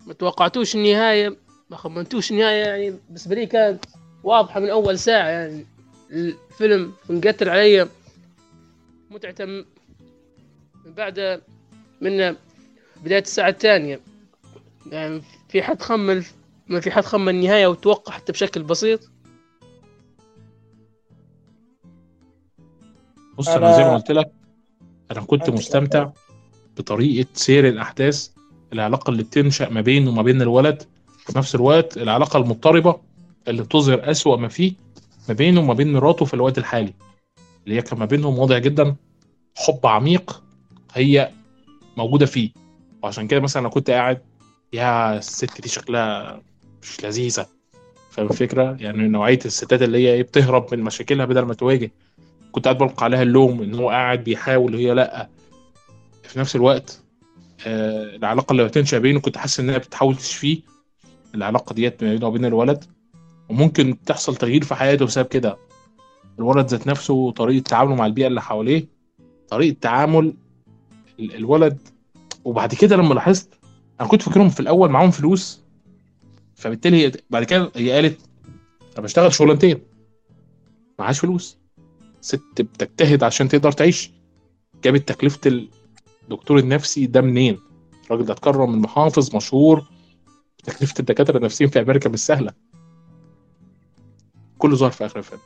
[0.06, 1.36] ما توقعتوش النهاية؟
[1.70, 3.84] ما خمنتوش النهاية؟ يعني بالنسبة لي كانت
[4.24, 5.66] واضحة من أول ساعة يعني
[6.10, 7.88] الفيلم انقتل علي
[9.10, 9.64] متعته من
[10.96, 11.42] بعد
[12.00, 12.36] من
[13.04, 14.00] بداية الساعة الثانية.
[14.86, 16.24] يعني في حد خمن
[16.66, 19.00] ما في حد خمن النهاية وتوقع حتى بشكل بسيط؟
[23.38, 24.37] بص أنا زي ما قلت لك
[25.12, 26.10] أنا كنت مستمتع
[26.78, 28.28] بطريقة سير الأحداث
[28.72, 30.82] العلاقة اللي بتنشأ ما بينه وما بين الولد
[31.18, 33.00] في نفس الوقت العلاقة المضطربة
[33.48, 34.72] اللي بتظهر أسوأ ما فيه
[35.28, 36.94] ما بينه وما بين مراته في الوقت الحالي
[37.64, 38.96] اللي هي كان ما بينهم واضح جدا
[39.56, 40.42] حب عميق
[40.92, 41.30] هي
[41.96, 42.50] موجودة فيه.
[43.02, 44.22] وعشان كده مثلا أنا كنت قاعد
[44.72, 46.40] يا الست دي شكلها
[46.82, 47.46] مش لذيذة.
[48.10, 51.90] فاهم الفكرة؟ يعني نوعية الستات اللي هي إيه بتهرب من مشاكلها بدل ما تواجه.
[52.52, 55.28] كنت قاعد بلقى عليها اللوم إن هو قاعد بيحاول وهي لأ.
[56.22, 57.02] في نفس الوقت
[57.66, 60.60] آه العلاقة اللي بتنشا بينه كنت حاسس إنها بتحاول تشفيه
[61.34, 62.84] العلاقة ديت بينه وبين الولد.
[63.48, 65.56] وممكن تحصل تغيير في حياته بسبب كده.
[66.38, 68.86] الولد ذات نفسه طريقه تعامله مع البيئة اللي حواليه
[69.48, 70.34] طريقة تعامل
[71.20, 71.78] ال- الولد.
[72.44, 73.48] وبعد كده لما لاحظت
[74.00, 75.62] أنا كنت فاكرهم في الأول معاهم فلوس.
[76.54, 78.20] فبالتالي هي بعد كده هي قالت
[78.94, 79.78] أنا بشتغل شغلانتين.
[80.98, 81.58] معهاش فلوس.
[82.20, 84.10] ست بتجتهد عشان تقدر تعيش.
[84.84, 85.40] جابت تكلفة
[86.24, 87.58] الدكتور النفسي ده منين؟
[88.06, 89.84] الراجل ده اتكرم من محافظ مشهور.
[90.64, 92.52] تكلفة الدكاترة النفسيين في أمريكا مش سهلة.
[94.58, 95.40] كله ظهر في آخر الفيلم.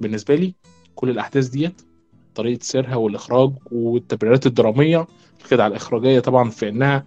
[0.00, 0.54] بالنسبة لي
[0.94, 1.82] كل الأحداث ديت
[2.34, 5.06] طريقة سيرها والإخراج والتبريرات الدرامية
[5.50, 7.06] كده على الإخراجية طبعا في إنها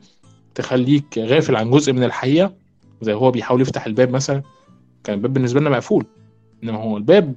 [0.56, 2.54] تخليك غافل عن جزء من الحقيقة
[3.02, 4.44] زي هو بيحاول يفتح الباب مثلا.
[5.04, 6.06] كان الباب بالنسبة لنا مقفول.
[6.64, 7.36] إنما هو الباب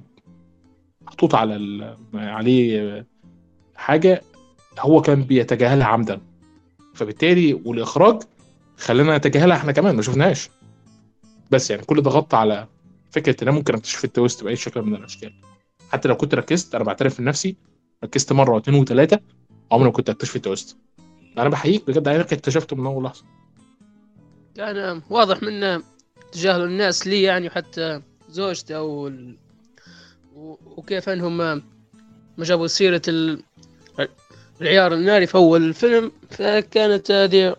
[1.06, 1.96] محطوط على.
[2.14, 3.06] عليه
[3.74, 4.22] حاجة
[4.78, 6.20] هو كان بيتجاهلها عمدا
[6.94, 8.22] فبالتالي والإخراج
[8.76, 10.50] خلانا نتجاهلها إحنا كمان ما شفناهاش
[11.50, 12.66] بس يعني كل ده غطى على
[13.10, 15.32] فكرة إن أنا ممكن أكتشف ال twist بأي شكل من الأشكال
[15.90, 17.56] حتى لو كنت ركزت أنا بعترف لنفسي
[18.04, 19.20] ركزت مرة واثنين وثلاثه
[19.72, 20.76] عمري ما كنت اكتشف ال twist
[21.38, 23.24] أنا بحييك بجد عينك اكتشفته من أول لحظة
[24.54, 25.82] كان واضح من
[26.32, 29.12] تجاهل الناس لي يعني وحتى زوجته أو.
[30.76, 31.62] وكيف انهم ما
[32.38, 33.42] جابوا سيرة ال...
[34.60, 37.56] العيار الناري في أول الفيلم فكانت هذه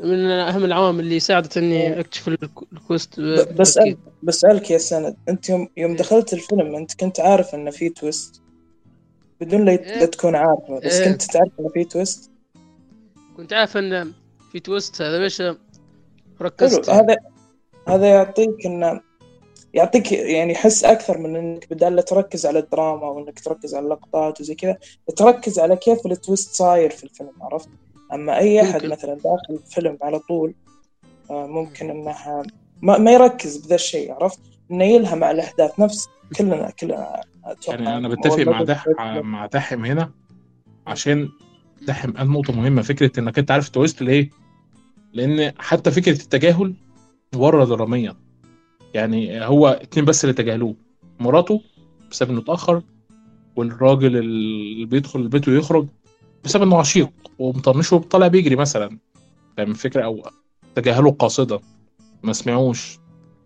[0.00, 3.98] من أهم العوامل اللي ساعدت إني أكتشف الك- ال twist ب- بس بالتأكيد.
[4.22, 8.42] بسألك يا سند أنت يوم يوم دخلت الفيلم أنت كنت عارف إنه في twist
[9.40, 10.04] بدون لا إيه.
[10.04, 11.12] تكون عارفه بس إيه.
[11.12, 12.30] كنت تعرف إنه في twist
[13.36, 14.12] كنت عارف إن
[14.52, 15.42] في twist هذا ليش
[16.42, 17.16] ركزت هذا
[17.88, 19.00] هذا يعطيك انه
[19.76, 24.40] يعطيك يعني حس أكثر من إنك بدال لا تركز على الدراما وإنك تركز على اللقطات
[24.40, 24.76] وزي كذا
[25.16, 27.68] تركز على كيف ال twist صاير في الفيلم عرفت؟
[28.12, 28.88] أما أي أحد ممكن.
[28.88, 30.54] مثلا داخل الفيلم على طول
[31.30, 32.14] آه، ممكن إنه
[32.82, 37.20] ما, ما يركز بذا الشيء عرفت؟ إنه يلهم على الأحداث نفس كلنا كلنا
[37.68, 40.10] يعني أنا بتفق مع دح مع دحم هنا
[40.86, 41.28] عشان
[41.82, 44.30] دحم قال نقطة مهمة فكرة إنك أنت عارف التويست ليه؟
[45.12, 46.74] لأن حتى فكرة التجاهل
[47.36, 48.25] ورا دراميا.
[48.94, 50.74] يعني هو اتنين بس اللي تجاهلوه
[51.20, 51.62] مراته
[52.10, 52.82] بسبب إنه اتأخر
[53.56, 55.86] والراجل اللي بيدخل البيت ويخرج
[56.44, 58.98] بسبب إنه عشيق ومطنشه طالع بيجري مثلا.
[59.56, 60.22] فاهم الفكرة؟ أو
[60.74, 61.60] تجاهله قاصدا
[62.22, 62.98] ما سمعوش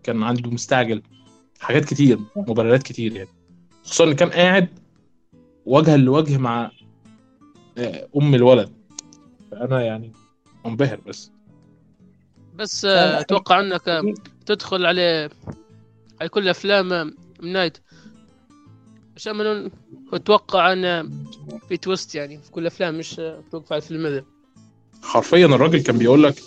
[0.03, 1.01] كان عنده مستعجل
[1.59, 3.29] حاجات كتير مبررات كتير يعني.
[3.83, 4.67] خصوصا إن كان قاعد
[5.65, 6.71] وجها لوجه مع
[7.77, 8.69] آه، أم الولد.
[9.51, 10.11] فأنا يعني
[10.65, 11.31] منبهر بس.
[12.55, 13.19] بس آه،.
[13.19, 15.29] أتوقع إنك تدخل على
[16.21, 17.77] على كل أفلام نايت.
[19.15, 19.71] عشان من
[20.13, 21.11] أتوقع إن
[21.69, 24.23] في تويست يعني في كل الافلام مش توقف على الفيلم هذا.
[25.03, 26.41] حرفيا الراجل كان بيقول لك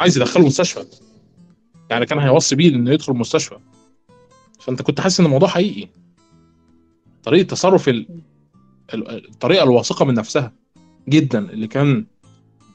[0.00, 0.84] عايز يدخله مستشفى
[1.90, 3.58] يعني كان هيوصي بيه إنه يدخل المستشفى.
[4.60, 5.88] فأنت كنت حاسس إن الموضوع حقيقي.
[7.22, 8.06] طريقة تصرف ال...
[8.94, 10.52] ال- الطريقة الواثقة من نفسها
[11.08, 12.06] جدا اللي كان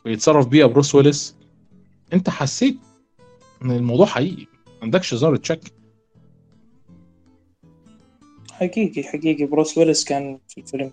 [0.05, 1.35] بيتصرف بيها بروس ويلس
[2.13, 2.77] أنت حسيت
[3.71, 4.47] الموضوع حقيقي.
[4.67, 5.61] ما عندكش ذره شك
[8.51, 9.45] حقيقي حقيقي.
[9.45, 10.91] بروس ويلس كان في الفيلم.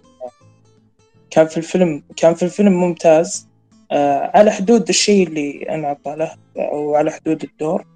[1.30, 3.48] كان في الفيلم كان في الفيلم ممتاز.
[3.92, 7.86] آه على حدود الشيء اللي انعطى له أو على حدود الدور.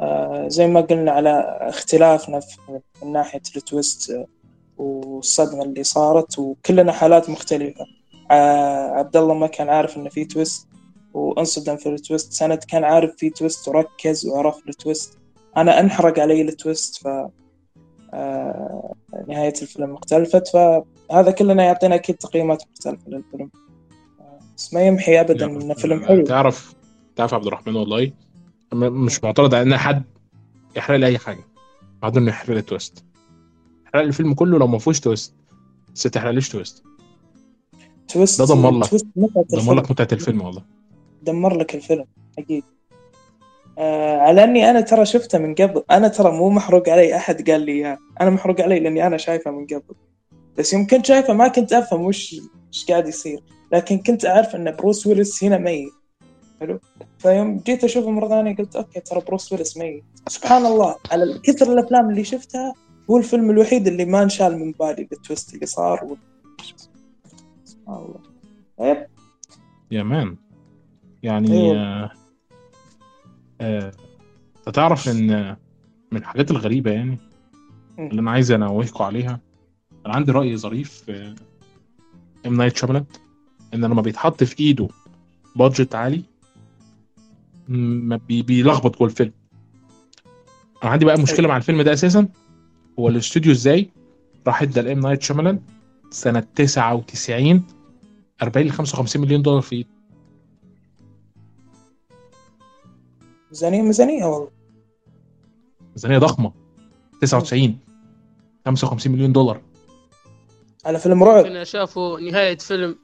[0.00, 2.40] آه زي ما قلنا على اختلافنا
[3.02, 4.26] من ناحية ال twist آه،
[4.78, 7.84] والصدمة اللي صارت وكلنا حالات مختلفة.
[8.30, 10.68] آه عبد الله ما كان عارف إنه في twist.
[11.16, 12.32] وأنصدم في ال twist.
[12.32, 15.18] سند كان عارف في twist وركز وعرف ال twist.
[15.56, 17.08] أنا أنحرق علي ال twist ف
[18.14, 18.94] آه،
[19.28, 20.48] نهاية الفيلم اختلفت.
[20.48, 23.50] فهذا كلنا يعطينا أكيد تقييمات مختلفة للفيلم.
[24.20, 26.24] آه، بس ما يمحي أبدا إنه فيلم حلو.
[26.24, 26.74] تعرف
[27.16, 28.12] تعرف عبد الرحمن والله
[28.74, 30.02] مش معترض على إن حد
[30.76, 31.44] يحرق لي أي حاجة.
[32.02, 33.04] بعد إنه يحرق لي twist
[33.86, 35.34] يحرق لي الفيلم كله لو ما فيهوش twist.
[35.94, 36.82] بس ما تحرقليش twist.
[38.08, 38.94] twist ده دمر لك.
[39.16, 39.78] متعة الفيلم.
[39.78, 40.62] لك متعة الفيلم والله.
[41.26, 42.04] دمر لك الفيلم
[42.38, 42.64] أكيد.
[43.78, 45.84] آه على أني أنا ترى شفته من قبل.
[45.90, 47.98] أنا ترى مو محروق علي أحد قال لي إياه.
[48.20, 49.94] أنا محروق علي لأني أنا شايفه من قبل.
[50.58, 52.36] بس يوم كنت شايفه ما كنت أفهم وش
[52.72, 53.40] وش قاعد يصير.
[53.72, 55.92] لكن كنت أعرف إن بروس ويلس هنا ميت.
[56.60, 56.80] حلو؟
[57.18, 60.04] فيوم جيت أشوفه مرة ثانية قلت okay ترى بروس ويلس ميت.
[60.28, 60.96] سبحان الله.
[61.10, 62.74] على كثر الأفلام اللي شفتها
[63.10, 66.16] هو الفيلم الوحيد اللي ما انشال من بالي بال twist اللي صار و...
[67.64, 68.20] سبحان الله.
[68.80, 69.06] yep
[69.90, 70.36] يا man.
[71.26, 71.76] يعني أيوة.
[71.76, 72.10] آه
[73.60, 73.92] آه
[74.72, 75.56] تعرف إن
[76.12, 77.18] من الحاجات الغريبة يعني
[77.98, 78.06] مم.
[78.08, 79.40] اللي أنا عايز انوهكم عليها
[80.06, 81.34] أنا عندي رأي ظريف في
[82.46, 83.04] ام نايت شاملان
[83.74, 84.88] إن لما بيتحط في إيده
[85.56, 86.22] budget عالي
[87.68, 89.32] م- بي- بيلخبط جوه الفيلم.
[90.82, 92.28] أنا عندي بقى مشكلة مع الفيلم ده أساسا
[92.98, 93.90] هو الاستوديو إزاي
[94.46, 95.60] راح إدى الام نايت شاملان
[96.10, 97.62] سنة 99
[98.42, 99.88] 40 ل 55 مليون دولار في إيده.
[103.56, 104.48] ميزانيه ميزانية والله.
[105.92, 106.52] ميزانية ضخمة.
[107.20, 107.78] 99
[108.66, 109.60] 55 مليون دولار.
[110.84, 111.44] على فيلم رعب.
[111.44, 112.96] كنا شافوا نهاية فيلم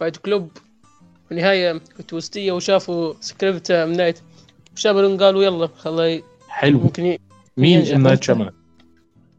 [0.00, 0.50] Fight Club
[1.30, 4.20] نهاية twist ية وشافوا سكريبت من نايت
[4.74, 6.80] شاملون قالوا يلا خلي حلو.
[6.80, 7.18] ممكن ي...
[7.56, 8.22] مين ام نايت.
[8.22, 8.52] شاملان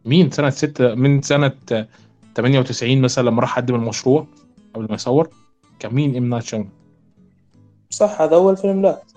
[0.05, 1.53] مين سنة 6 من سنة
[2.35, 4.27] 98 مثلا لما راح قدم المشروع
[4.73, 5.29] قبل ما يصور؟
[5.79, 6.69] كان مين ام نايت شاملان
[7.89, 9.10] صح هذا أول فيلم له صحيح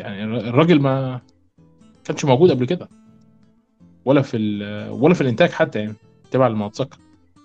[0.00, 1.20] يعني الراجل ما
[2.04, 2.88] كانش موجود قبل كده.
[4.04, 4.36] ولا في
[4.90, 5.94] ولا في الإنتاج حتى يعني
[6.30, 6.98] تبع ما اتذكر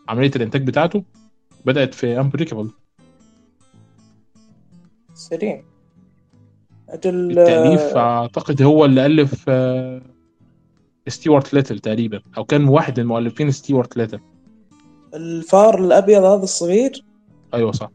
[0.10, 1.04] عملية الإنتاج بتاعته
[1.65, 2.70] بدأت في Unbreakable
[5.13, 5.63] سليم.
[6.89, 10.02] أجل التأليف أعتقد هو اللي ألف آه،
[11.08, 14.20] Stuart Little تقريبا أو كان واحد من مؤلفين Stuart Little
[15.13, 17.06] الفار الأبيض هذا الصغير؟
[17.54, 17.89] أيوه صح.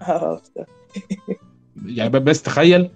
[0.00, 0.64] عرفته.
[1.86, 2.90] يعني بس تخيل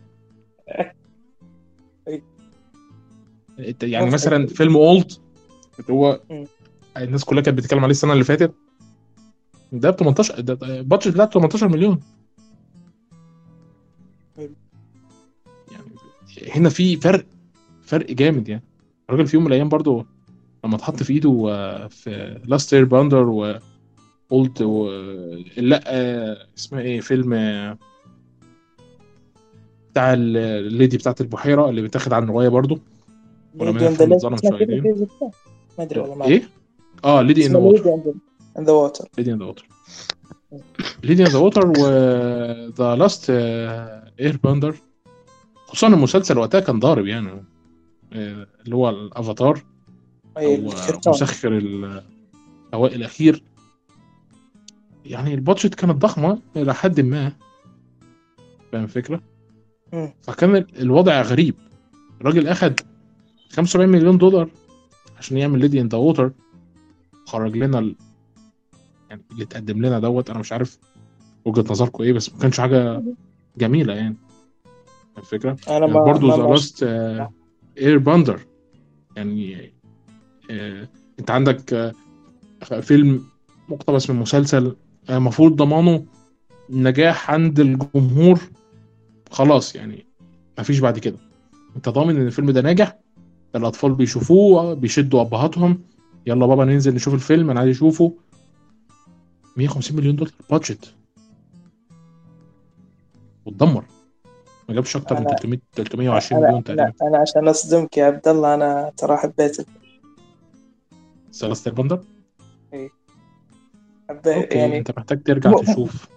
[3.82, 4.14] يعني مضحك.
[4.14, 5.12] مثلا فيلم Old
[5.80, 6.20] اللي هو.
[6.96, 8.54] الناس كلها كانت بتتكلم عليه السنة اللي فاتت
[9.72, 12.00] ده ب 18 ده ال budget بتاعته 18 مليون.
[14.38, 14.54] يعني
[16.52, 17.26] هنا في فرق
[17.82, 18.62] فرق جامد يعني
[19.10, 20.06] الراجل في يوم من الأيام برضو
[20.64, 23.58] لما اتحط في إيده آه، في Last Airbender و
[24.32, 24.90] Old و...
[25.56, 27.78] لا آه، اسمها إيه فيلم آه،
[29.98, 32.78] بتاع ال- ال lady بتاعت البحيرة اللي بيتاخد عن روايه برضو.
[33.54, 34.82] ولا كذا شويتين.
[34.82, 35.08] جزء؟
[35.78, 36.24] ما أدري والله ما.
[36.24, 36.48] إيه؟
[37.04, 39.66] آه Lady in the Water Lady Water in the Water
[41.04, 41.72] Lady in the Water و
[42.78, 43.30] The Last
[44.20, 44.74] Airbender
[45.66, 47.44] خصوصا المسلسل وقتها كان ضارب يعني.
[48.12, 49.62] آه، اللي هو الأفاتار.
[50.38, 53.42] الكرتون مسخر الهواء الأخير.
[55.04, 57.32] يعني ال budget كانت ضخمة إلى حد ما.
[58.72, 59.20] فاهم الفكرة؟
[59.92, 60.12] مم.
[60.22, 61.54] فكان الوضع غريب.
[62.20, 62.80] الراجل أخد
[63.50, 64.50] 75 مليون دولار
[65.18, 66.32] عشان يعمل Lady in the Water.
[67.26, 67.96] خرج لنا ال...
[69.10, 70.78] يعني اللي اتقدم لنا دوت أنا مش عارف
[71.44, 73.02] وجهة نظركم إيه بس ما كانش حاجة
[73.58, 74.16] جميلة يعني.
[75.18, 76.82] الفكرة؟ أنا ما برضه The Last
[77.78, 78.40] Airbender
[79.16, 79.72] يعني
[80.50, 80.88] آه،
[81.20, 83.24] أنت عندك آه، فيلم
[83.68, 84.76] مقتبس من مسلسل
[85.10, 86.06] آه، المفروض ضمانه
[86.70, 88.40] نجاح عند الجمهور.
[89.30, 90.06] خلاص يعني
[90.58, 91.16] مفيش بعد كده.
[91.76, 92.98] انت ضامن إن الفيلم ده ناجح؟
[93.56, 95.82] الأطفال بيشوفوه بيشدوا أبهاتهم.
[96.26, 98.12] يلا بابا ننزل نشوف الفيلم أنا عايز أشوفه.
[99.56, 100.94] 150 مليون دولار بادجت
[103.46, 103.84] واتدمر
[104.68, 106.92] ما جابش أكتر من أنا- 300 320 أنا مليون تقريبا.
[107.02, 109.66] أنا عشان أصدمك يا عبد الله أنا ترى حبيت
[111.30, 112.02] Last Airbender؟
[114.08, 116.08] حبيت okay يعني أنت محتاج ترجع تشوف.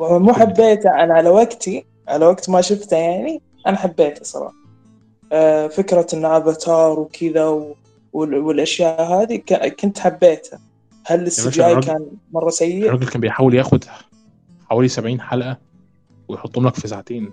[0.00, 4.54] مو حبيته أنا على وقتي على وقت ما شفته يعني أنا حبيته صراحة
[5.32, 7.74] آه، فكرة انه أفاتار وكذا و...
[8.12, 10.60] وال- والأشياء هذه ك- كنت حبيتها
[11.06, 13.84] هل ال CGI كان مرة سيء؟ الراجل كان بيحاول ياخد
[14.70, 15.58] حوالي 70 حلقة
[16.28, 17.30] ويحطهم لك في ساعتين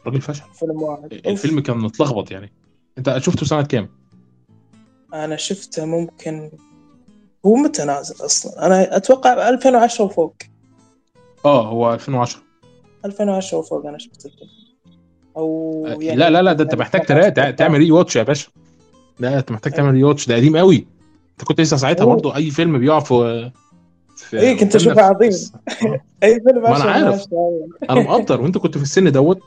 [0.00, 1.12] الراجل فشل فيلم واحد.
[1.12, 2.52] الفيلم كان متلخبط يعني
[2.98, 3.88] أنت شفته سنة كام؟
[5.14, 6.50] أنا شفته ممكن
[7.46, 10.34] هو متى نازل أصلا؟ أنا أتوقع 2010 وفوق
[11.44, 12.42] آه هو 2010
[13.04, 14.48] 2010 وفوق أنا شفت الفيلم.
[15.36, 18.48] أو يعني لا لا لا ده أنت محتاج تعمل rewatch يا باشا.
[19.20, 20.86] لا أنت محتاج تعمل rewatch ده قديم قوي.
[21.32, 22.04] أنت كنت لسه ساعتها.
[22.04, 23.50] برضه أي فيلم بيقع في
[24.16, 25.30] في إيه، كنت في- عظيم.
[26.22, 27.14] أي فيلم ما عشان عارف.
[27.14, 28.40] عشان- أنا مقدر.
[28.40, 29.40] وأنت كنت في السن دوت.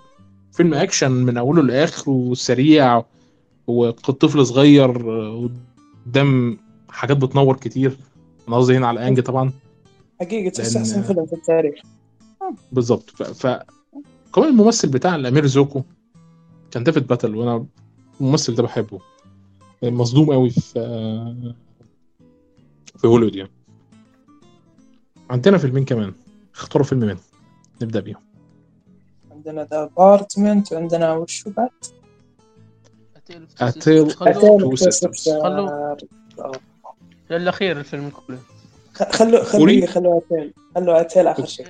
[0.51, 3.03] فيلم أكشن من أوله لآخره وسريع
[3.67, 4.91] وطفل صغير
[6.05, 6.57] قدام
[6.89, 7.97] حاجات بتنور كتير.
[8.47, 9.51] أنا قصدي هنا على انج طبعا.
[10.61, 11.75] لأن- أحسن فيلم في التاريخ.
[12.71, 13.23] بالظبط ف...
[13.23, 13.47] ف...
[14.36, 15.83] كمان الممثل بتاع الأمير زوكو
[16.71, 17.65] كان ديفيد باتل وأنا
[18.21, 18.99] الممثل ده بحبه.
[19.83, 20.73] مظلوم قوي في
[22.97, 23.51] في هوليوود يعني.
[25.29, 26.13] عندنا فيلمين كمان.
[26.55, 27.17] اختاروا فيلم منهم.
[27.81, 28.21] نبدأ بيهم.
[29.31, 31.69] عندنا The Apartment وعندنا وشو بعد؟
[33.29, 35.41] Two Sisters.
[35.43, 35.97] خلوه.
[37.29, 38.39] للأخير الفيلم كله.
[38.93, 41.67] خلوا؟ خلوا خلوا A Tale خلوا A Tale آخر شيء.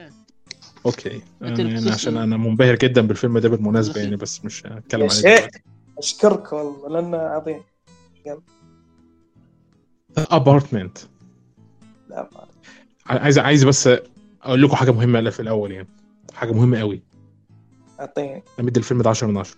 [0.87, 1.21] okay.
[1.41, 2.17] يعني عشان.
[2.17, 5.49] أنا منبهر جدا بالفيلم ده بالمناسبة يعني بس مش هتكلم عليه
[5.97, 7.61] اشكرك والله لأنه عظيم.
[10.17, 10.97] Apartment
[12.09, 12.47] لا ما
[13.05, 13.89] عايز عايز بس
[14.41, 15.87] أقول لكم حاجة مهمة في الأول يعني.
[16.33, 17.01] حاجة مهمة قوي.
[17.99, 18.33] أعطيني.
[18.33, 19.57] أنا مدي الفيلم ده 10 من 10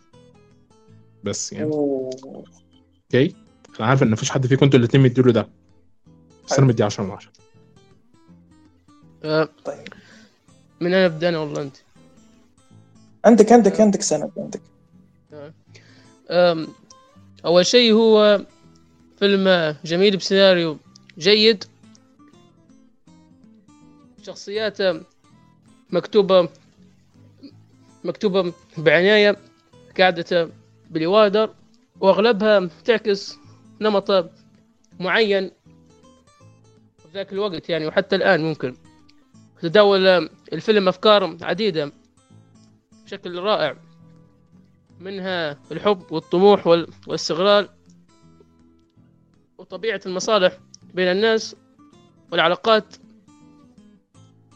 [1.24, 1.66] بس يعني.
[1.72, 2.10] أوه.
[2.24, 3.36] Okay.
[3.80, 5.50] أنا عارف إن مفيش حد فيكم أنتوا الاثنين مديله ده.
[6.46, 7.32] بس أنا مدي 10 من 10
[9.24, 9.88] آه، طيب.
[10.82, 11.78] من أنا أبدأ أنا والله أنت.
[13.26, 14.62] عندك عندك عندك سند عندك.
[17.46, 18.42] أول شيء هو
[19.20, 20.78] فيلم جميل بسيناريو
[21.18, 21.64] جيد.
[24.24, 24.78] شخصيات
[25.90, 26.50] مكتوبة
[28.04, 29.38] مكتوبة بعناية
[29.98, 30.50] قاعدة
[30.90, 31.54] بالوادر
[32.00, 33.36] وأغلبها تعكس
[33.82, 34.30] نمط
[35.00, 35.52] معين
[36.98, 38.76] في ذاك الوقت يعني وحتى الآن ممكن.
[39.62, 41.92] تداول الفيلم أفكار عديدة
[43.06, 43.78] بشكل رائع
[45.00, 47.70] منها الحب والطموح وال- والاستغلال
[49.58, 50.58] وطبيعة المصالح
[50.94, 51.56] بين الناس
[52.32, 52.96] والعلاقات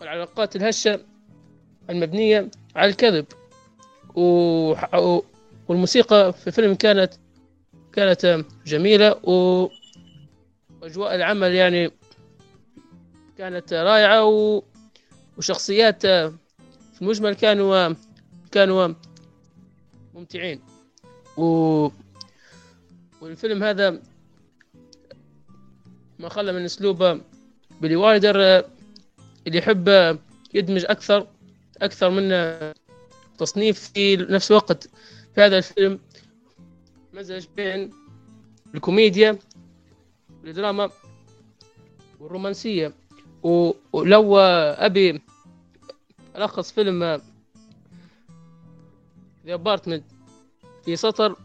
[0.01, 0.99] والعلاقات الهشة
[1.89, 3.25] المبنية على الكذب.
[5.67, 7.13] والموسيقى في الفيلم كانت
[7.93, 9.11] كانت جميلة.
[9.23, 11.91] وأجواء العمل يعني
[13.37, 14.63] كانت رائعة و...
[15.37, 17.95] وشخصيات في المجمل كانوا
[18.51, 18.93] كانوا
[20.15, 20.61] ممتعين.
[21.37, 21.43] و...
[23.21, 24.01] والفيلم هذا
[26.19, 27.21] ما خلى من أسلوب
[27.81, 28.35] بيلي وايدر
[29.47, 29.87] اللي يحب
[30.53, 31.27] يدمج أكثر
[31.81, 32.29] أكثر من
[33.37, 34.89] تصنيف في نفس الوقت.
[35.35, 35.99] في هذا الفيلم
[37.13, 37.91] مزج بين
[38.75, 39.37] الكوميديا
[40.43, 40.89] الدراما
[42.19, 42.87] والرومانسية.
[42.87, 42.91] و-
[43.43, 45.21] ولو أبي
[46.35, 47.03] ألخص فيلم
[49.45, 50.03] The Apartment
[50.85, 51.35] في سطر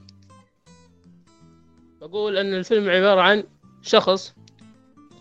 [2.00, 3.44] بقول أن الفيلم عبارة عن
[3.82, 4.34] شخص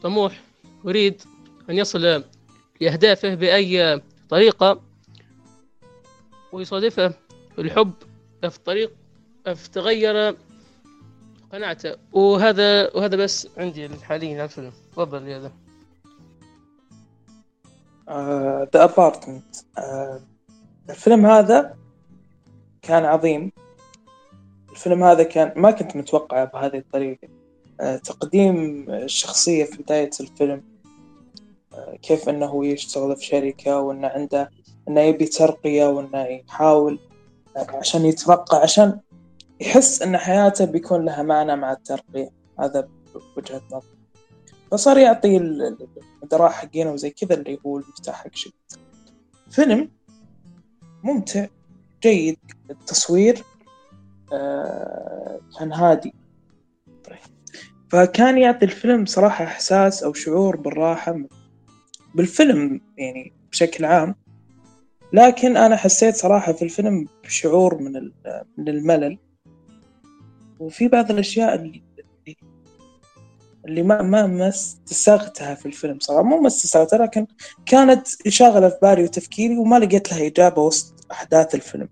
[0.03, 0.41] طموح
[0.85, 1.21] يريد
[1.69, 2.23] أن يصل
[2.81, 4.81] لأهدافه بأي طريقة
[6.51, 7.13] ويصادفه
[7.59, 7.93] الحب
[8.41, 8.91] في الطريق
[9.45, 10.35] فتغير
[11.51, 11.95] قناعته.
[12.11, 14.71] وهذا وهذا بس عندي حاليا الفيلم.
[14.91, 15.66] تفضل يا ذا.
[18.73, 19.55] The Apartment
[20.89, 21.75] الفيلم هذا
[22.81, 23.51] كان عظيم.
[24.71, 27.27] الفيلم هذا كان ما كنت متوقعه بهذه الطريقة.
[27.81, 30.63] آه، تقديم الشخصية في بداية الفيلم
[31.73, 34.51] آه، كيف إنه يشتغل في شركة وإنه عنده
[34.87, 36.99] إنه يبي ترقية وإنه يحاول
[37.57, 38.99] آه، عشان يترقى عشان
[39.61, 42.29] يحس إن حياته بيكون لها معنى مع الترقية.
[42.59, 42.87] هذا
[43.35, 43.96] بوجهة نظر
[44.71, 48.53] فصار يعطي المدراء حقينه وزي كذا اللي هو المفتاح حق شيء
[49.49, 49.89] فيلم
[51.03, 51.47] ممتع
[52.03, 52.37] جيد
[52.69, 53.43] التصوير
[54.33, 56.13] آه كان هادي.
[57.89, 61.21] فكان يعطي الفيلم صراحة إحساس أو شعور بالراحة.
[62.15, 64.15] بالفيلم يعني بشكل عام
[65.13, 67.93] لكن أنا حسيت صراحة في الفيلم بشعور من
[68.57, 69.17] من الملل.
[70.59, 71.86] وفي بعض الأشياء اللي
[73.67, 76.23] اللي ما ما ما استساغتها في الفيلم صراحة.
[76.23, 77.27] مو ما استساغتها لكن
[77.65, 81.89] كانت شاغلة في بالي وتفكيري وما لقيت لها إجابة وسط أحداث الفيلم.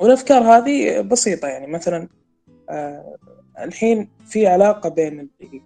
[0.00, 2.08] والأفكار هذه بسيطة يعني مثلا
[2.70, 3.16] آه
[3.58, 5.62] الحين في علاقة بين اللي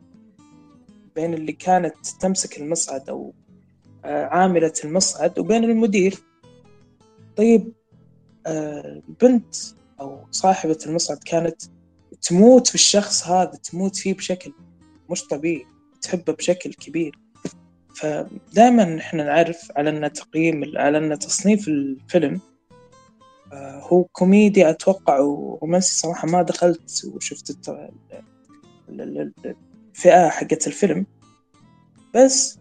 [1.16, 3.32] بين اللي كانت تمسك المصعد أو
[4.05, 6.18] آه عاملة المصعد وبين المدير.
[7.36, 7.72] طيب
[8.46, 9.55] آه البنت
[10.00, 11.62] أو صاحبة المصعد كانت
[12.23, 14.53] تموت في الشخص هذا تموت فيه بشكل
[15.11, 15.66] مش طبيعي
[16.03, 17.18] تحبه بشكل كبير.
[17.97, 22.41] فدائما إحنا نعرف على أن تقييم على أن تصنيف الفيلم
[23.53, 27.68] آه، هو كوميديا أتوقع ورومانسي صراحة ما دخلت وشفت
[28.89, 31.07] الفئة حقت الفيلم.
[32.14, 32.59] بس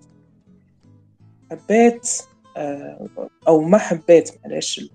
[1.51, 2.21] حبيت
[2.57, 3.07] آه،
[3.47, 4.89] أو ما حبيت معلش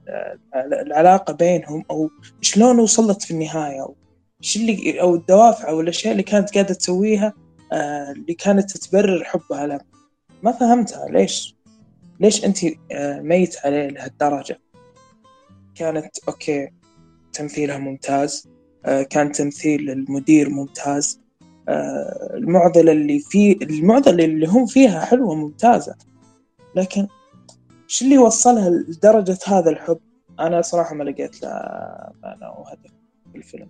[0.55, 2.11] العلاقة بينهم أو
[2.41, 3.89] شلون وصلت في النهاية
[4.43, 7.32] إيش اللي أو الدوافع أو الأشياء اللي كانت قاعدة تسويها
[7.72, 9.80] آه، اللي كانت تبرر حبها له
[10.43, 11.57] ما فهمتها ليش؟
[12.20, 12.59] ليش انت
[13.22, 14.61] ميت عليه لهالدرجة؟
[15.74, 16.70] كانت أوكي
[17.32, 18.49] تمثيلها ممتاز
[18.87, 21.20] آه، كان تمثيل المدير ممتاز
[21.68, 25.95] آه، المعضلة اللي فيه المعضلة اللي هم فيها حلوة ممتازة.
[26.74, 27.07] لكن
[27.84, 29.99] إيش اللي وصلها لدرجة هذا الحب؟
[30.41, 31.51] أنا صراحة ما لقيت له
[32.22, 32.91] معنى وهدف
[33.43, 33.66] في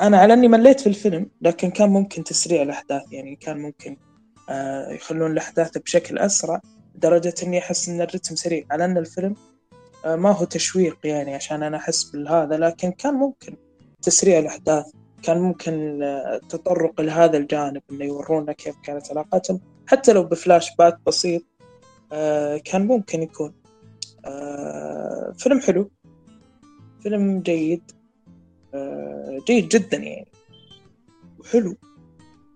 [0.00, 3.96] أنا على إني مليت في الفيلم لكن كان ممكن تسريع الأحداث يعني كان ممكن
[4.48, 6.60] آه، يخلون الأحداث بشكل أسرع
[6.94, 9.36] لدرجة إني أحس إن الرتم سريع على إن الفيلم
[10.04, 13.56] آه، ما هو تشويق يعني عشان أنا أحس بالهذا لكن كان ممكن
[14.02, 14.86] تسريع الأحداث
[15.22, 20.98] كان ممكن التطرق آه، لهذا الجانب إنه يورونا كيف كانت علاقتهم حتى لو بفلاش باك
[21.06, 21.42] بسيط
[22.64, 23.52] كان ممكن يكون
[25.38, 25.90] فيلم حلو
[27.02, 27.90] فيلم جيد
[29.46, 30.28] جيد جدا يعني.
[31.38, 31.76] وحلو.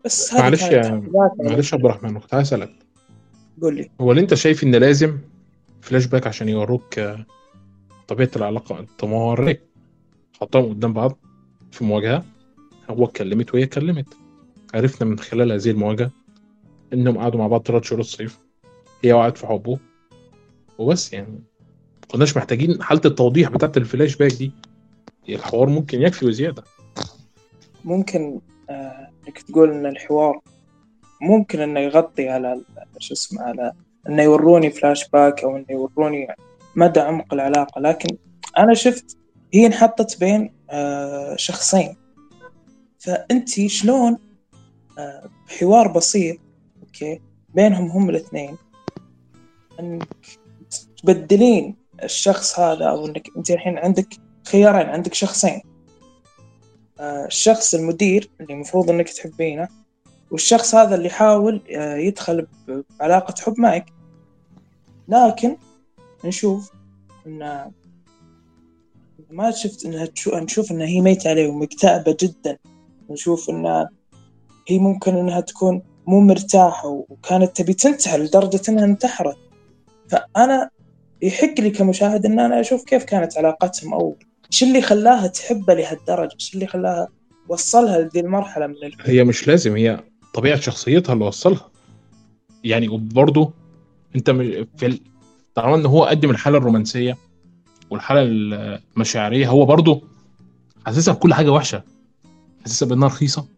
[0.04, 1.02] بس معلش يا
[1.38, 2.72] معلش عبد الرحمن كنت عايز أسألك.
[3.62, 3.90] قول لي.
[4.00, 5.18] هو اللي أنت شايف إن لازم
[5.80, 7.00] فلاش باك عشان يوروك
[8.08, 9.62] طبيعة العلاقة؟ أنت موريك
[10.40, 11.18] حطهم قدام بعض
[11.72, 12.24] في مواجهة.
[12.90, 14.06] هو اتكلمت وهي اتكلمت.
[14.74, 16.10] عرفنا من خلال هذه المواجهة
[16.92, 18.38] إنهم قعدوا مع بعض ثلاث شهور الصيف.
[19.04, 19.78] هي وقعت في حبه.
[20.78, 21.42] وبس يعني.
[22.08, 24.52] كناش محتاجين حالة التوضيح بتاعت الفلاش باك دي.
[25.34, 26.64] الحوار ممكن يكفي وزيادة.
[27.84, 30.40] ممكن آه، إنك تقول إن الحوار
[31.22, 32.60] ممكن إنه يغطي على
[32.98, 33.72] شو اسمه على
[34.08, 36.26] إنه يوروني فلاش باك أو إنه يوروني
[36.76, 37.80] مدى عمق العلاقة.
[37.80, 38.16] لكن
[38.58, 39.18] أنا شفت
[39.54, 41.96] هي انحطت بين آه، شخصين.
[42.98, 44.18] فأنت شلون
[44.98, 46.38] آه، بحوار بسيط
[46.82, 47.20] okay
[47.54, 48.56] بينهم هم الاثنين
[49.80, 50.08] أنك
[51.02, 54.08] تبدلين الشخص هذا أو أنك أنت الحين عندك
[54.48, 55.60] خيارين عندك شخصين.
[57.00, 59.68] آه، الشخص المدير اللي المفروض أنك تحبينه
[60.30, 61.62] والشخص هذا اللي يحاول
[62.06, 62.46] يدخل
[63.00, 63.86] بعلاقة حب معك.
[65.08, 65.56] لكن
[66.24, 66.70] نشوف
[67.26, 67.70] إن
[69.30, 72.58] ما شفت إنها نشوف انها هي ميتة عليه ومكتئبة جدا.
[73.10, 73.88] نشوف انها
[74.68, 79.36] هي ممكن إنها تكون مو مرتاحة وكانت تبي تنتحر لدرجة إنها انتحرت.
[80.08, 80.70] فأنا
[81.22, 84.16] يحق لي كمشاهد إن أنا أشوف كيف كانت علاقتهم أو
[84.52, 87.08] إيش اللي خلاها تحبه لهالدرجة؟ إيش اللي خلاها
[87.48, 88.94] وصلها لذي المرحلة من الفيلم.
[89.00, 91.70] هي مش لازم هي طبيعة شخصيتها اللي وصلها.
[92.64, 93.52] يعني وبرضه
[94.16, 94.30] أنت
[94.76, 95.00] في
[95.54, 97.16] طالما إن هو قدم الحالة الرومانسية
[97.90, 100.02] والحالة المشاعرية هو برضه
[100.86, 101.82] حاسسها بكل حاجة وحشة.
[102.64, 103.48] حسسها بإنها رخيصة.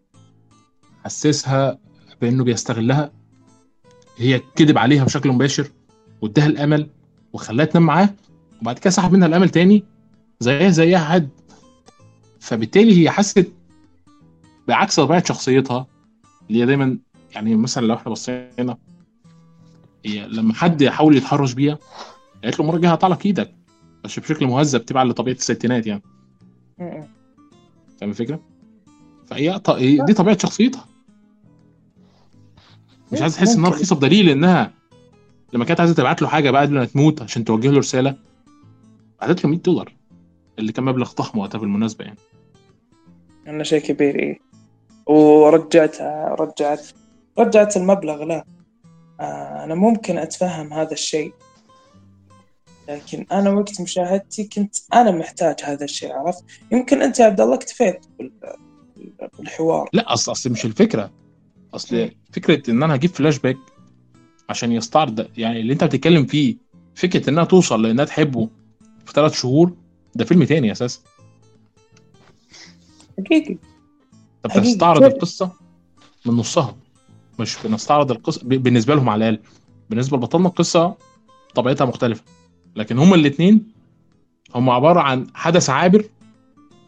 [1.05, 1.79] حسسها
[2.21, 3.13] بإنه بيستغلها.
[4.17, 5.71] هي كذب عليها بشكل مباشر
[6.21, 6.91] واداها الأمل
[7.33, 8.09] وخلاها تنام معاه
[8.63, 9.85] وبعد كده سحب منها الأمل تاني.
[10.41, 11.29] زيها زيها حد
[12.41, 13.53] فبالتالي هي حست
[14.69, 15.87] بعكس طبيعة شخصيتها
[16.49, 16.99] اللي هي دايما
[17.35, 18.77] يعني مثلا لو إحنا بصينا
[20.05, 21.79] هي لما حد يحاول يتحرش بيها
[22.45, 23.55] قالت له المرة الجاية هقطع لك إيدك
[24.05, 26.03] بس بشكل مهذب تبع لطبيعة الستينات يعني.
[28.01, 28.41] فاهم الفكرة؟
[29.27, 29.61] فهي
[30.07, 30.85] دي طبيعة شخصيتها
[33.13, 33.71] مش عايز تحس إنها.
[33.71, 34.73] رخيصة بدليل إنها
[35.53, 38.17] لما كانت عايزة تبعت له حاجة بعد ما تموت عشان توجه له رسالة
[39.21, 40.00] بعتت له 100 دولار
[40.61, 42.19] اللي كان مبلغ ضخم وقتها بالمناسبة يعني.
[43.49, 44.39] انه شيء كبير إيه.
[45.07, 46.87] ورجعتها رجعت
[47.39, 48.45] رجعت المبلغ لا.
[49.21, 51.33] آه، أنا ممكن أتفهم هذا الشيء.
[52.89, 57.55] لكن أنا وقت مشاهدتي كنت أنا محتاج هذا الشيء عرفت؟ يمكن أنت يا عبد الله
[57.55, 58.33] اكتفيت بال-
[59.39, 59.89] بالحوار.
[59.93, 61.11] لا اصل أصل مش الفكرة.
[61.75, 62.11] أصل مم.
[62.33, 63.57] فكرة إن أنا هجيب فلاش باك
[64.49, 66.57] عشان يستعرض يعني اللي أنت بتتكلم فيه
[66.95, 68.49] فكرة إنها توصل لأنها تحبه
[69.07, 69.73] في ثلاث شهور
[70.15, 71.01] ده فيلم تاني أساسا.
[73.27, 73.57] حقيقي.
[74.45, 75.53] بتستعرض كيف؟ القصة
[76.27, 76.77] من نصها.
[77.39, 79.45] مش بنستعرض القصة بالنسبة لهم على الأقل.
[79.91, 80.95] بالنسبة لبطلنا القصة
[81.55, 82.23] طبيعتها مختلفة.
[82.77, 83.73] لكن هما الاثنين
[84.55, 86.05] هم عبارة عن حدث عابر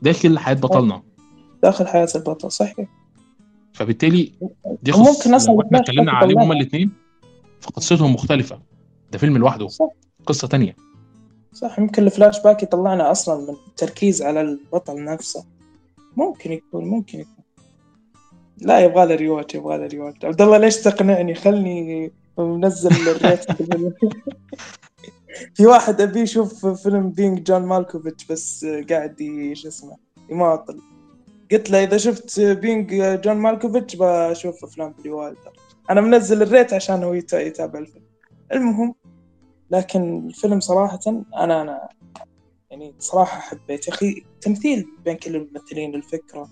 [0.03, 1.03] داخل حياة بطلنا.
[1.63, 2.89] داخل حياة البطل صحيح.
[3.73, 4.33] فبالتالي
[4.83, 6.55] دي قصص أصلاً لو إحنا اتكلمنا عليهم هما.
[6.55, 6.91] الاثنين
[7.61, 8.61] فقصتهم مختلفة.
[9.13, 9.69] ده فيلم لوحده.
[10.27, 10.77] قصة تانية.
[11.53, 15.45] صح يمكن الفلاش باك يطلعنا أصلا من التركيز على البطل نفسه.
[16.17, 17.45] ممكن يكون ممكن يكون.
[18.59, 23.93] لا يبغى له rewatch يبغى له rewatch عبد الله ليش تقنعني؟ خلني منزل ال rating
[25.55, 29.17] في واحد أبي يشوف فيلم Being John Malkovich بس قاعد
[29.53, 29.97] شو اسمه
[30.31, 30.81] يماطل.
[31.53, 35.35] قلت له إذا شفت Being John Malkovich بشوف أفلام بيلي
[35.91, 38.05] أنا منزل ال rate عشان هو يت- يتابع الفيلم.
[38.53, 38.95] المهم
[39.73, 41.89] لكن الفيلم صراحة أنا أنا
[42.71, 46.49] يعني صراحة حبيت يا أخي تمثيل بين كل الممثلين الفكرة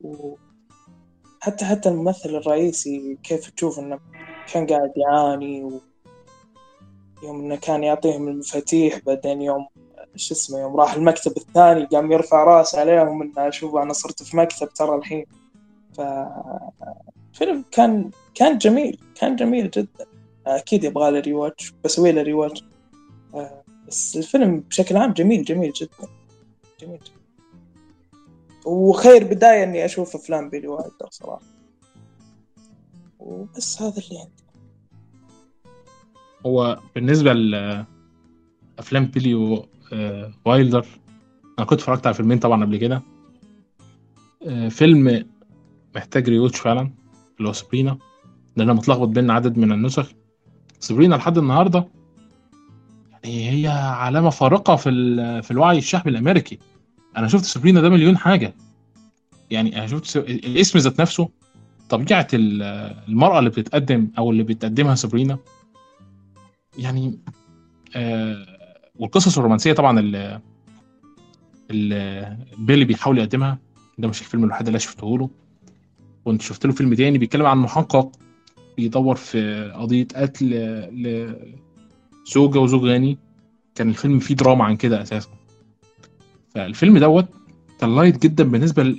[0.00, 3.98] وحتى حتى الممثل الرئيسي كيف تشوف إنه
[4.52, 5.80] كان قاعد يعاني و...
[7.22, 9.66] يوم إنه كان يعطيهم المفاتيح بعدين يوم
[10.16, 14.36] شو اسمه يوم راح المكتب الثاني قام يرفع رأسه عليهم إنه شوف أنا صرت في
[14.36, 15.24] مكتب ترى الحين.
[15.96, 16.00] ف
[17.32, 20.06] فيلم كان كان جميل كان جميل جدا.
[20.56, 22.64] أكيد يبغى له rewatch بسوي له rewatch
[23.88, 26.08] بس الفيلم بشكل عام جميل جميل جدا
[26.80, 27.00] جميل
[28.66, 31.42] وخير بداية إني أشوف أفلام بيلي وايلدر صراحة.
[33.18, 34.44] وبس هذا اللي عندي.
[36.46, 40.86] هو بالنسبة لافلام بيلي آه، وايلدر
[41.58, 43.02] أنا كنت اتفرجت على فيلمين طبعا قبل كده.
[44.46, 45.26] آه، فيلم
[45.96, 46.90] محتاج rewatch فعلا
[47.38, 47.98] اللي هو سابرينا
[48.56, 50.12] لأن أنا متلخبط بين عدد من النسخ.
[50.80, 51.88] سابرينا لحد النهارده.
[53.24, 54.90] يعني هي علامة فارقة في
[55.42, 56.58] في الوعي الشعبي الأمريكي.
[57.16, 58.54] أنا شفت سابرينا ده مليون حاجة.
[59.50, 61.28] يعني أنا شفت الاسم ذات نفسه
[61.88, 62.62] طبيعة ال-
[63.08, 65.38] المرأة اللي بتتقدم أو اللي بتقدمها سابرينا
[66.78, 67.18] يعني
[67.96, 68.46] آه
[68.96, 70.40] والقصص الرومانسية طبعا اللي
[71.70, 73.58] اللي بيلي بيحاول يقدمها.
[73.98, 75.30] ده مش الفيلم الوحيد اللي شفته له.
[76.24, 78.12] كنت شفت له فيلم تاني بيتكلم عن محقق.
[78.78, 80.46] بيدور في قضية قتل
[82.26, 83.18] لزوجة وزوج غني
[83.74, 85.28] كان الفيلم فيه دراما عن كده أساسا.
[86.54, 87.26] فالفيلم دوت
[87.80, 88.96] كان light جدا بالنسبة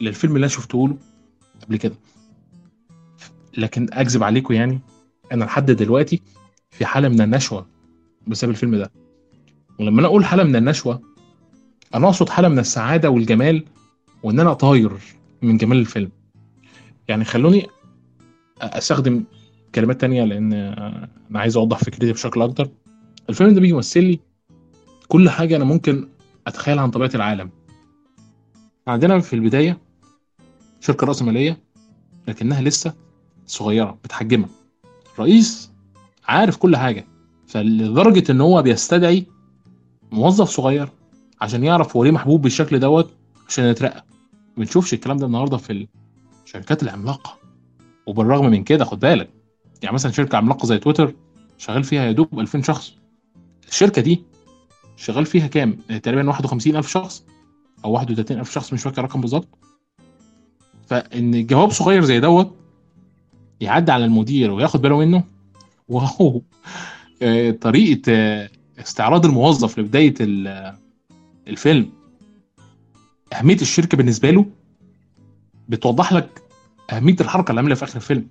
[0.00, 0.96] للفيلم اللي أنا شفته له
[1.62, 1.94] قبل كده.
[3.56, 4.80] لكن أكذب عليكم يعني
[5.32, 6.22] أنا لحد دلوقتي
[6.70, 7.66] في حالة من النشوة
[8.26, 8.90] بسبب الفيلم ده.
[9.80, 11.00] ولما أنا أقول حالة من النشوة
[11.94, 13.64] أنا أقصد حالة من السعادة والجمال
[14.22, 14.92] وإن أنا طاير
[15.42, 16.10] من جمال الفيلم.
[17.08, 17.66] يعني خلوني
[18.62, 19.24] أستخدم
[19.74, 22.68] كلمات تانية لأن أنا عايز أوضح فكرتي بشكل أكتر.
[23.30, 24.20] الفيلم ده بيمثل لي
[25.08, 26.08] كل حاجة أنا ممكن
[26.46, 27.50] أتخيلها عن طبيعة العالم.
[28.86, 29.78] عندنا في البداية
[30.80, 31.58] شركة رأسمالية
[32.28, 32.94] لكنها لسه
[33.46, 34.48] صغيرة متحجمة.
[35.14, 35.72] الرئيس
[36.24, 37.06] عارف كل حاجة
[37.46, 39.26] فلدرجة إن هو بيستدعي
[40.12, 40.88] موظف صغير
[41.40, 43.10] عشان يعرف هو ليه محبوب بالشكل دوت
[43.48, 44.04] عشان يترقى.
[44.32, 45.86] ما بنشوفش الكلام ده النهارده في
[46.44, 47.37] الشركات العملاقة.
[48.08, 49.28] وبالرغم من كده خد بالك
[49.82, 51.14] يعني مثلا شركة عملاقة زي تويتر
[51.58, 52.92] شغال فيها يا دوب 2000 شخص.
[53.68, 54.22] الشركة دي
[54.96, 57.24] شغال فيها كام؟ تقريبا 51000 شخص
[57.84, 59.48] أو 31000 شخص مش فاكر الرقم بالظبط.
[60.86, 62.54] فإن جواب صغير زي دوت
[63.60, 65.24] يعدي على المدير وياخد باله منه.
[65.88, 66.42] واو
[67.22, 70.74] آه، طريقة آه، استعراض الموظف لبداية ال-
[71.48, 71.90] الفيلم
[73.32, 74.46] أهمية الشركة بالنسبة له
[75.68, 76.42] بتوضح لك
[76.90, 78.28] اهميه الحركة اللي عملها في آخر الفيلم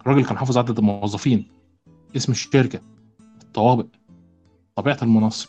[0.00, 1.48] الراجل كان حافظ عدد الموظفين.
[2.16, 2.80] اسم الشركة
[3.42, 3.86] الطوابق
[4.76, 5.48] طبيعة المناصب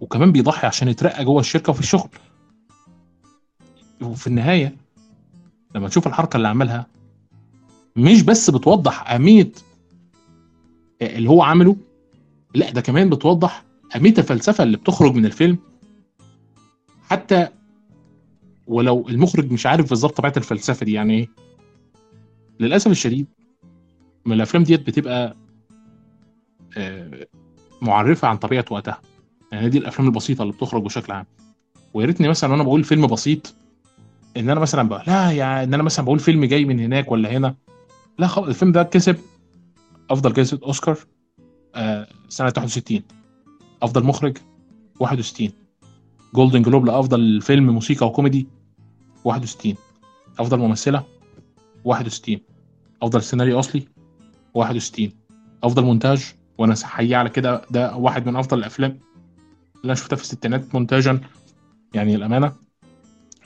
[0.00, 2.08] وكمان بيضحي عشان يترقى جوه الشركة وفي الشغل.
[4.02, 4.76] وفي النهاية
[5.74, 6.86] لما تشوف الحركة اللي عملها
[7.96, 9.52] مش بس بتوضح أهمية
[11.02, 11.76] اللي هو عمله
[12.54, 13.64] لا ده كمان بتوضح
[13.96, 15.58] أهمية الفلسفة اللي بتخرج من الفيلم.
[17.02, 17.48] حتى
[18.70, 21.28] ولو المخرج مش عارف بالظبط طبيعة الفلسفة دي يعني إيه.
[22.60, 23.26] للأسف الشديد
[24.26, 25.36] من الأفلام ديت بتبقى
[26.76, 27.26] آه،
[27.82, 29.00] معرفة عن طبيعة وقتها.
[29.52, 31.26] يعني دي الأفلام البسيطة اللي بتخرج بشكل عام.
[31.94, 33.54] ويا ريتني مثلا وأنا بقول فيلم بسيط
[34.36, 37.30] إن أنا مثلا بقى لا يعني إن أنا مثلا بقول فيلم جاي من هناك ولا
[37.36, 37.54] هنا.
[38.18, 39.16] لا خالص الفيلم ده كسب
[40.10, 40.98] أفضل جائزه أوسكار
[41.74, 43.02] آه، سنة 61
[43.82, 44.38] أفضل مخرج
[45.00, 45.50] 61
[46.34, 48.59] Golden Globe لأفضل فيلم موسيقى وكوميدي
[49.24, 49.74] 61
[50.38, 51.04] أفضل ممثلة؟
[51.84, 52.38] 61
[53.02, 53.88] أفضل سيناريو أصلي؟
[54.54, 55.12] 61
[55.64, 58.90] أفضل مونتاج؟ وأنا حقيقي على كده ده واحد من أفضل الأفلام
[59.76, 61.20] اللي أنا شفتها في الستينات مونتاجا
[61.94, 62.52] يعني الامانه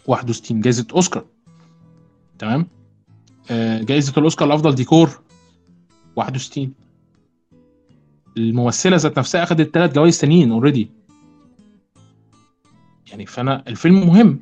[0.06, 1.24] 61 جائزه أوسكار.
[2.38, 2.66] تمام؟
[3.50, 5.10] آه، جائزه الأوسكار لأفضل ديكور؟
[6.16, 6.74] 61
[8.36, 10.90] الممثلة ذات نفسها اخذت ثلاث جوائز تانيين already
[13.10, 14.40] يعني فأنا الفيلم مهم.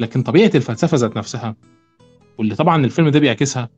[0.00, 1.56] لكن طبيعة الفلسفة ذات نفسها
[2.38, 3.68] واللي طبعا الفيلم ده بيعكسها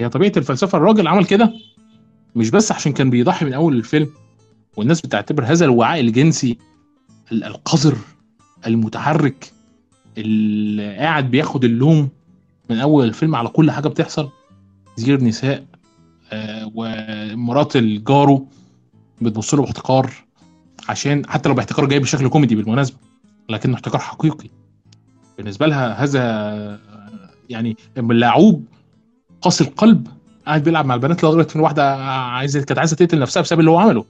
[0.00, 1.52] هي طبيعة الفلسفة الراجل عمل كده
[2.36, 4.10] مش بس عشان كان بيضحي من أول الفيلم
[4.76, 6.58] والناس بتعتبر هذا الوعاء الجنسي
[7.32, 7.96] ال- القذر
[8.66, 9.52] المتحرك
[10.18, 12.08] اللي قاعد بياخد اللوم
[12.70, 14.28] من أول الفيلم على كل حاجة بتحصل
[14.96, 15.64] زير نساء
[16.32, 18.48] آه، ومرات الجارو
[19.22, 20.10] بتبص له باحتقار
[20.88, 22.96] عشان حتى لو باحتقار جاي بشكل كوميدي بالمناسبة
[23.48, 24.48] لكنه احتقار حقيقي.
[25.38, 26.80] بالنسبة لها هذا
[27.48, 28.64] يعني اللعوب
[29.42, 30.08] قاسي القلب
[30.46, 33.78] قاعد بيلعب مع البنات لغايه إن واحدة عايزه كانت عايزة تقتل نفسها بسبب اللي هو
[33.78, 34.04] عمله.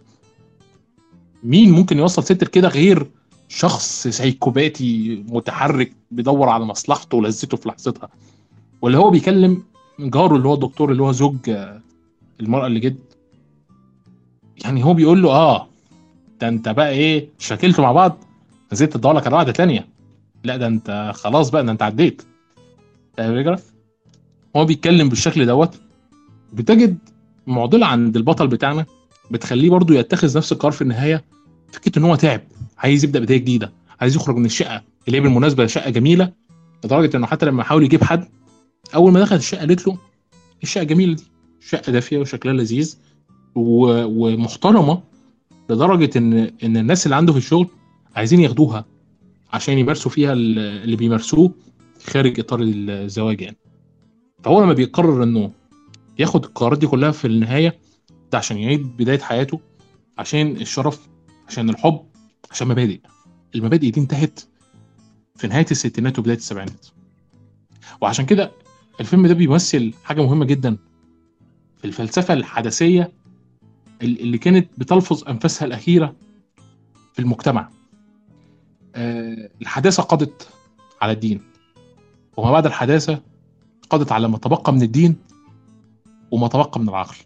[1.45, 3.07] مين ممكن يوصل ست كده غير
[3.49, 8.09] شخص سايكوباتي متحرك بيدور على مصلحته ولذته في لحظتها؟
[8.83, 9.63] واللي هو بيكلم
[10.01, 11.81] جاره اللي هو الدكتور اللي هو زوج آه،
[12.41, 12.99] المرأة اللي جد.
[14.65, 15.69] يعني هو بيقول له آه
[16.41, 18.19] ده أنت بقى إيه شكلتوا مع بعض
[18.73, 19.87] نزلت تدور لك على واحدة تانية.
[20.45, 22.23] لا ده انت خلاص بقى ده انت عديت.
[23.19, 23.61] الفكرة؟
[24.57, 25.81] هو بيتكلم بالشكل دوت
[26.53, 26.99] بتجد
[27.47, 28.87] معضلة عند البطل بتاعنا
[29.31, 31.25] بتخليه برضو يتخذ نفس القرار في النهاية.
[31.73, 32.41] فكرة إن هو تعب
[32.79, 36.33] عايز يبدأ بداية جديدة عايز يخرج من الشقة اللي هي بالمناسبة شقة جميلة
[36.85, 38.29] لدرجة إنه حتى لما حاول يجيب حد
[38.95, 39.99] أول ما دخل الشقة قالت له
[40.63, 41.25] الشقة جميلة دي
[41.61, 42.99] شقة دافية وشكلها لذيذ
[43.55, 43.87] و...
[44.05, 45.03] ومحترمة
[45.71, 46.33] لدرجة ان
[46.65, 47.69] إن الناس اللي عنده في الشغل
[48.17, 48.85] عايزين ياخدوها.
[49.53, 51.55] عشان يمارسوا فيها ال- اللي بيمارسوه
[52.07, 53.57] خارج إطار الزواج يعني.
[54.45, 55.53] فهو لما بيقرر إنه
[56.19, 57.79] ياخد القرارات دي كلها في النهاية
[58.33, 59.61] ده عشان يعيد بداية حياته
[60.19, 61.09] عشان الشرف
[61.49, 62.01] عشان الحب
[62.51, 63.01] عشان مبادئ.
[63.55, 64.41] المبادئ دي انتهت
[65.37, 66.87] في نهاية الستينات وبداية السبعينات.
[68.01, 68.53] وعشان كده
[69.01, 70.77] الفيلم ده بيمثل حاجة مهمة جدا
[71.77, 73.13] في الفلسفة الحدثية
[74.03, 76.15] ال- اللي كانت بتلفظ أنفاسها الأخيرة
[77.13, 77.71] في المجتمع.
[78.95, 80.49] آه، الحداثة قضت
[81.03, 81.41] على الدين.
[82.37, 83.23] وما بعد الحداثة
[83.91, 85.17] قضت على ما تبقى من الدين
[86.31, 87.17] وما تبقى من العقل.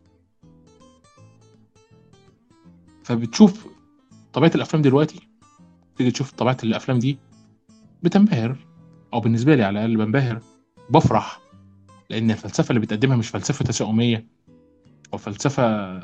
[3.05, 3.67] فبتشوف
[4.33, 5.29] طبيعة الأفلام دلوقتي
[5.97, 7.19] تيجي تشوف طبيعة الأفلام دي
[8.03, 8.57] بتنبهر
[9.15, 10.41] أو بالنسبة لي على الأقل بنبهر
[10.91, 11.41] بفرح
[12.11, 14.27] لأن الفلسفة اللي بتقدمها مش فلسفة تشاؤمية
[15.13, 16.01] أو فلسفة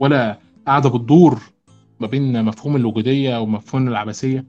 [0.00, 1.40] ولا قاعدة بتدور
[2.00, 4.44] ما بين مفهوم الوجودية ومفهوم العبثية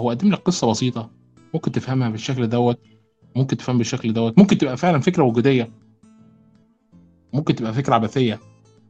[0.00, 1.10] هو قدم لك قصة بسيطة
[1.54, 2.78] ممكن تفهمها بالشكل دوت
[3.36, 5.70] ممكن تفهم بالشكل دوت ممكن تبقى فعلا فكرة وجودية.
[7.32, 8.40] ممكن تبقى فكرة عبثية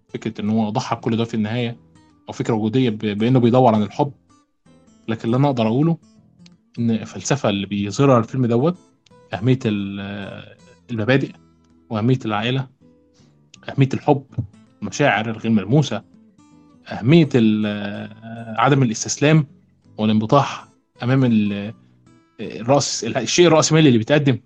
[0.09, 1.77] فكرة إن هو ضحى بكل ده في النهاية
[2.29, 4.13] أو فكرة وجودية بإنه بيدور عن الحب.
[5.09, 5.99] لكن اللي أنا أقدر أقوله
[6.79, 8.77] إن الفلسفة اللي بيظهرها الفيلم دوت
[9.35, 10.57] أهمية ال-
[10.91, 11.33] المبادئ
[11.91, 12.67] وأهمية العائلة
[13.69, 14.25] أهمية الحب
[14.83, 16.03] المشاعر الغير ملموسة.
[16.87, 19.47] أهمية ال- عدم الاستسلام
[19.99, 20.69] والانبطاح
[21.03, 21.75] أمام ال-
[22.41, 24.39] الرأس الشيء الرأسمالي اللي بيتقدم.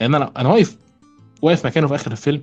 [0.00, 0.76] لأن أنا أنا واقف
[1.42, 2.42] واقف مكانه في آخر الفيلم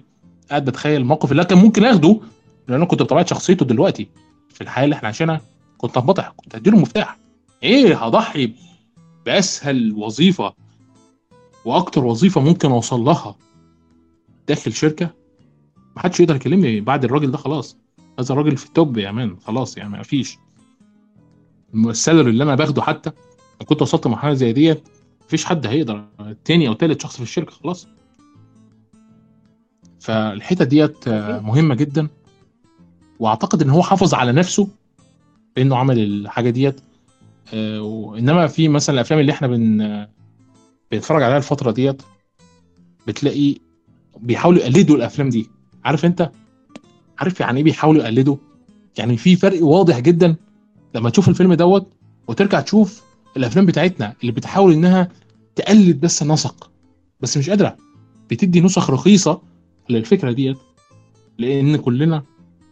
[0.50, 2.20] قاعد بتخيل الموقف اللي كان ممكن آخده
[2.68, 4.08] لأن أنا كنت بطبيعة شخصيته دلوقتي
[4.50, 5.42] في الحياة اللي إحنا عايشينها
[5.78, 7.18] كنت هنبطح كنت هديله المفتاح
[7.64, 8.54] إيه هضحي
[9.26, 10.54] بأسهل وظيفة
[11.66, 13.36] وأكتر وظيفة ممكن أوصل لها
[14.48, 15.10] داخل شركة؟
[15.96, 17.78] محدش يقدر يكلمني بعد الراجل ده خلاص.
[18.20, 19.38] هذا الراجل في ال top يا man.
[19.40, 20.38] خلاص يعني ما فيش
[21.76, 23.12] ال salary اللي أنا باخده حتى
[23.62, 24.88] لو كنت وصلت لمرحلة زي ديت
[25.26, 26.06] مفيش حد هيقدر
[26.46, 27.88] تاني أو تالت شخص في الشركة خلاص.
[30.00, 32.08] فالحتة ديت آه، مهمة جدا.
[33.20, 34.68] وأعتقد إن هو حافظ على نفسه
[35.56, 36.82] بانه عمل الحاجة ديت.
[37.54, 40.08] آه، وإنما في مثلا الأفلام اللي إحنا بن
[40.92, 42.02] بنتفرج عليها الفترة ديت
[43.08, 43.56] بتلاقي
[44.18, 45.50] بيحاولوا يقلدوا الأفلام دي.
[45.86, 46.32] عارف أنت؟
[47.20, 48.38] عارف يعني إيه بيحاولوا يقلدوا؟
[48.98, 50.36] يعني في فرق واضح جدا
[50.96, 51.88] لما تشوف الفيلم دوت
[52.28, 53.04] وترجع تشوف
[53.38, 55.10] الأفلام بتاعتنا اللي بتحاول إنها
[55.56, 56.72] تقلد بس نسق
[57.22, 57.78] بس مش قادرة
[58.30, 59.42] بتدي نسخ رخيصة
[59.90, 60.58] للفكرة ديت
[61.38, 62.24] لأن كلنا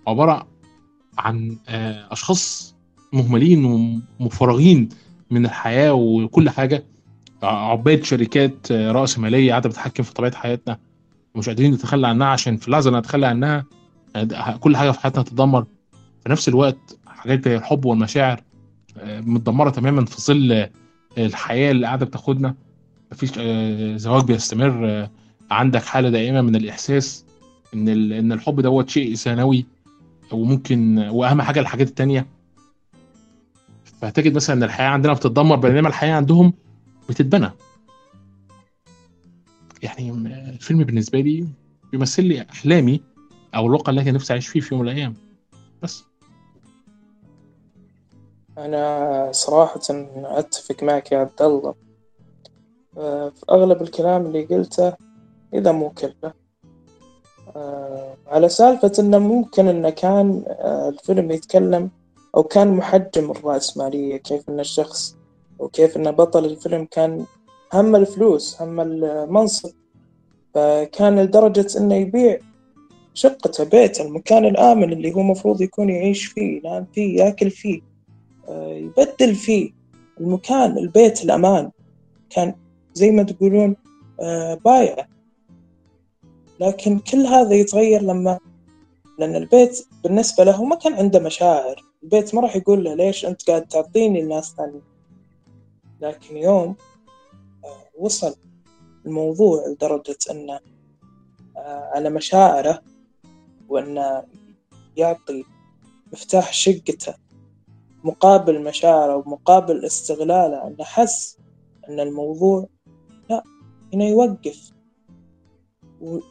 [0.07, 0.47] عبارة
[1.17, 2.75] عن آه، أشخاص
[3.13, 3.65] مهملين
[4.19, 4.89] ومفرغين
[5.31, 6.83] من الحياة وكل حاجة
[7.43, 10.79] عباد شركات آه، راس ماليه قاعدة بتتحكم في طبيعة حياتنا
[11.35, 13.65] ومش قادرين نتخلى عنها عشان في اللحظة اللي عنها
[14.59, 15.65] كل حاجة في حياتنا تتدمر
[16.23, 18.41] في نفس الوقت حاجات زي الحب والمشاعر
[18.97, 20.69] آه، متدمرة تماما في ظل آه،
[21.17, 22.55] الحياة اللي قاعدة بتاخدنا.
[23.11, 25.09] مفيش آه، زواج بيستمر.
[25.51, 27.25] عندك حالة دائمة من الإحساس
[27.73, 29.65] إن إن الحب دوت شيء ثانوي
[30.31, 32.27] وممكن وأهم حاجة الحاجات التانية.
[34.01, 36.53] فهتجد مثلا إن الحياة عندنا بتتدمر بينما الحياة عندهم
[37.09, 37.49] بتتبنى.
[39.83, 40.11] يعني
[40.49, 41.47] الفيلم بالنسبة لي
[41.91, 43.01] بيمثل لي أحلامي
[43.55, 45.15] أو الواقع اللي أنا نفسي أعيش فيه في يوم من الأيام.
[45.83, 46.03] بس.
[48.57, 49.81] أنا صراحة
[50.15, 51.75] أتفق معك يا عبد الله.
[52.97, 54.93] آه، في أغلب الكلام اللي قلته
[55.53, 56.33] إذا مو كله
[57.55, 61.89] آه، على سالفة إنه ممكن إنه كان آه، الفيلم يتكلم
[62.35, 65.17] أو كان محجم الرأسمالية كيف إن الشخص
[65.59, 67.25] وكيف إن بطل الفيلم كان
[67.73, 69.69] هم الفلوس هم المنصب.
[70.53, 72.39] فكان لدرجة إنه يبيع
[73.15, 77.81] شقته بيته المكان الآمن اللي هو مفروض يكون يعيش فيه ينام فيه يأكل فيه
[78.47, 79.71] آه، يبدل فيه.
[80.19, 81.71] المكان البيت الأمان
[82.29, 82.55] كان
[82.93, 83.75] زي ما تقولون
[84.21, 85.07] آه، بايع.
[86.59, 88.39] لكن كل هذا يتغير لما
[89.19, 91.83] لأن البيت بالنسبة له ما كان عنده مشاعر.
[92.03, 94.81] البيت ما راح يقول له ليش أنت قاعد تعطيني الناس ثانية
[96.01, 96.75] لكن يوم
[97.65, 98.35] آه، وصل
[99.05, 100.59] الموضوع لدرجة أنه
[101.93, 102.81] على مشاعره
[103.75, 104.23] وأنه
[104.97, 105.43] يعطي
[106.13, 107.13] مفتاح شقته
[108.03, 111.37] مقابل مشاعره ومقابل استغلاله أنه حس
[111.89, 112.67] أن الموضوع
[113.29, 113.43] لا
[113.93, 114.71] هنا يوقف.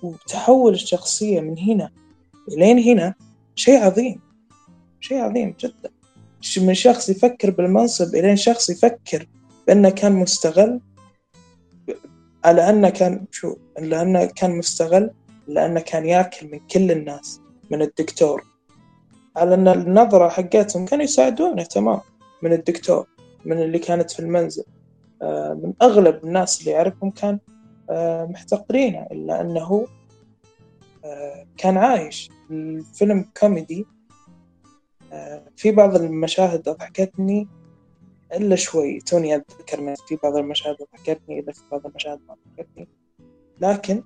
[0.03, 1.91] وتحول الشخصية من هنا
[2.49, 3.15] إلين هنا
[3.55, 4.21] شيء عظيم
[5.01, 5.91] شيء عظيم جدا.
[6.57, 9.29] من شخص يفكر بالمنصب إلين شخص يفكر
[9.67, 10.81] بأنه كان مستغل
[12.45, 15.11] على أنه كان شو لأنه كان مستغل.
[15.49, 17.41] لأنه كان ياكل من كل الناس
[17.71, 18.45] من الدكتور.
[19.37, 22.01] على أن النظرة حقتهم كانوا يساعدونه تمام.
[22.43, 23.07] من الدكتور
[23.45, 24.65] من اللي كانت في المنزل.
[25.23, 27.39] آه، من أغلب الناس اللي يعرفهم كان
[27.91, 29.87] آه، محتقرينه إلا أنه
[31.05, 32.31] آه، كان عايش.
[32.51, 33.87] الفيلم كوميدي
[35.57, 37.49] في بعض المشاهد أضحكتني
[38.35, 38.99] إلا شوي.
[39.01, 42.89] توني أتذكر في بعض المشاهد أضحكتني إلا في بعض المشاهد ما أضحكتني
[43.61, 44.03] لكن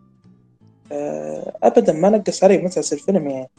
[0.92, 3.50] آه، أبدا ما نقص علي متعة الفيلم يعني.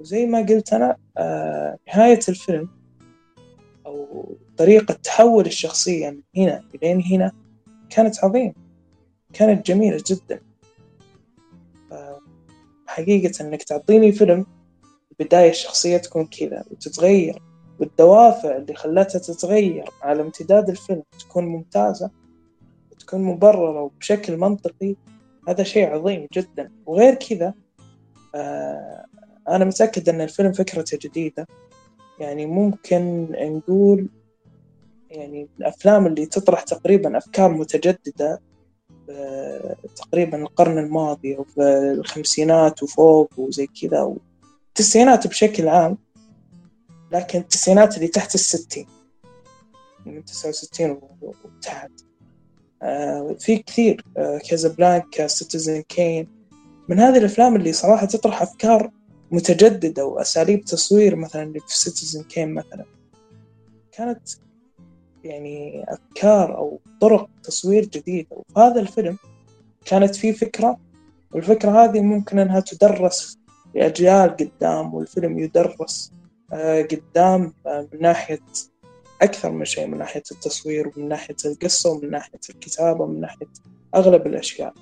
[0.00, 2.68] وزي ما قلت أنا آه، نهاية الفيلم
[3.86, 4.26] أو
[4.56, 7.32] طريقة تحول الشخصية من هنا إلين هنا
[7.90, 8.54] كانت عظيمة
[9.32, 10.40] كانت جميلة جدا.
[12.90, 14.46] حقيقة إنك تعطيني فيلم
[15.12, 17.42] البداية الشخصية تكون كذا وتتغير
[17.80, 22.10] والدوافع اللي خلتها تتغير على امتداد الفيلم تكون ممتازة
[22.92, 24.96] وتكون مبررة وبشكل منطقي
[25.48, 26.72] هذا شيء عظيم جدا.
[26.86, 27.54] وغير كذا
[28.34, 29.04] آه،
[29.48, 31.46] أنا متأكد أن الفيلم فكرته جديدة.
[32.18, 34.08] يعني ممكن نقول
[35.10, 38.40] يعني الأفلام اللي تطرح تقريبا أفكار متجددة
[39.10, 41.60] آه، تقريبا القرن الماضي أو في
[41.98, 45.98] الخمسينات وفوق وزي كذا والتسعينات بشكل عام.
[47.12, 48.86] لكن التسعينات اللي تحت الستين
[50.06, 51.90] من تسعة وستين وتحت.
[53.38, 56.28] في كثير آه، كازابلانكا Citizen Kane.
[56.88, 58.90] من هذه الأفلام اللي صراحة تطرح أفكار
[59.30, 62.84] متجددة وأساليب تصوير مثلا اللي في Citizen Kane مثلا.
[63.92, 64.28] كانت
[65.24, 68.28] يعني أفكار أو طرق تصوير جديدة.
[68.30, 69.18] وفي هذا الفيلم
[69.84, 70.78] كانت فيه فكرة
[71.32, 73.38] والفكرة هذه ممكن أنها تدرس
[73.74, 76.12] لأجيال قدام والفيلم يدرس
[76.52, 78.40] آه، قدام آه، من ناحية
[79.22, 83.46] أكثر من شيء من ناحية التصوير ومن ناحية القصة ومن ناحية الكتابة ومن ناحية
[83.94, 84.74] أغلب الأشياء.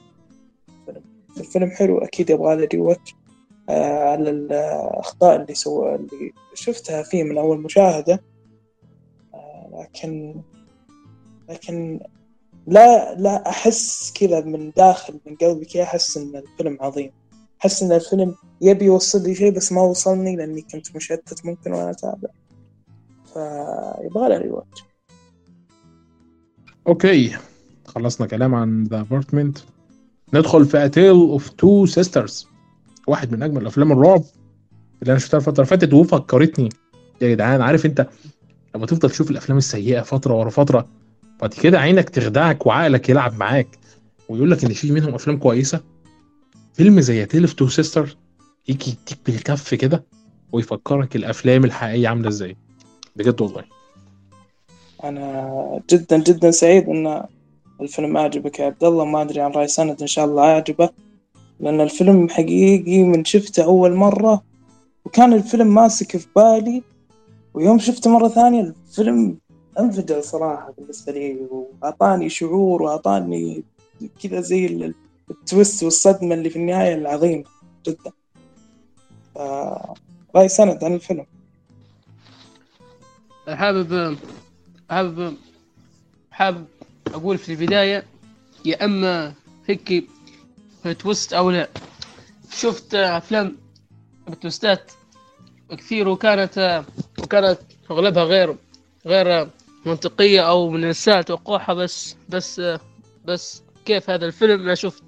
[0.68, 1.04] الفيلم,
[1.36, 3.14] الفيلم حلو أكيد يبغى له ريوتش
[3.68, 8.22] آه، على الأخطاء اللي سوى اللي شفتها فيه من أول مشاهدة.
[9.34, 10.42] آه، لكن
[11.48, 12.00] لكن
[12.66, 17.12] لا لا أحس كذا من داخل من قلبي كذا أحس إن الفيلم عظيم.
[17.60, 21.90] أحس إن الفيلم يبي يوصل لي شيء بس ما وصلني لأني كنت مشتت ممكن وأنا
[21.90, 22.28] أتابع
[23.38, 24.84] فيبغى له rewatch
[26.86, 27.36] okay
[27.86, 29.58] خلصنا كلام عن The Apartment
[30.34, 32.46] ندخل في Tale of Two Sisters
[33.06, 34.22] واحد من أجمل أفلام الرعب
[35.02, 36.68] اللي أنا شفتها الفترة اللي فاتت وفكرتني.
[37.20, 38.08] يا جدعان عارف أنت
[38.74, 40.88] لما تفضل تشوف الأفلام السيئة فترة ورا فترة
[41.40, 43.78] بعد كده عينك تخدعك وعقلك يلعب معاك
[44.28, 45.80] ويقول لك إن في منهم أفلام كويسة.
[46.74, 48.16] فيلم زي Tale of Two Sister
[48.68, 50.04] يجي يديك بالكف كده
[50.52, 52.56] ويفكرك الأفلام الحقيقية عاملة إزاي.
[53.18, 53.64] بجد والله.
[55.04, 57.24] أنا جدا جدا سعيد إن
[57.80, 59.04] الفيلم أعجبك يا عبد الله.
[59.04, 60.88] ما أدري عن رأي سند إن شاء الله أعجبه
[61.60, 64.42] لأن الفيلم حقيقي من شفته أول مرة
[65.04, 66.82] وكان الفيلم ماسك في بالي
[67.54, 69.38] ويوم شفته مرة ثانية الفيلم
[69.80, 73.64] انفجر صراحة بالنسبة لي وأعطاني شعور وأعطاني
[74.22, 74.94] كذا زي ال-
[75.30, 77.44] ال twist والصدمة اللي في النهاية العظيمة
[77.86, 78.10] جدا.
[79.34, 79.38] ف-
[80.36, 81.26] رأي سند عن الفيلم.
[83.54, 84.18] حابب
[84.90, 85.36] حابب
[86.30, 86.66] حابب
[87.06, 88.04] أقول في البداية
[88.64, 89.34] يا أما
[89.66, 90.08] هيك
[90.98, 91.68] twist أو لا.
[92.52, 93.56] شفت أفلام
[94.28, 94.92] بتويستات
[95.70, 96.84] كثير وكانت
[97.18, 97.58] وكانت
[97.90, 98.56] أغلبها غير
[99.06, 99.50] غير
[99.86, 102.62] منطقية أو من السهل توقعها بس بس
[103.24, 105.02] بس كيف هذا الفيلم؟ أنا شفت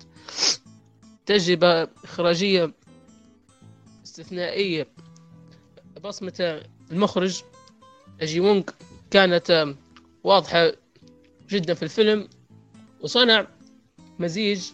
[1.26, 2.72] تجربة إخراجية
[4.04, 4.86] استثنائية.
[6.04, 7.42] بصمة المخرج
[8.22, 8.62] جي وونغ
[9.10, 9.74] كانت
[10.24, 10.72] واضحة
[11.50, 12.28] جدا في الفيلم
[13.00, 13.46] وصنع
[14.18, 14.70] مزيج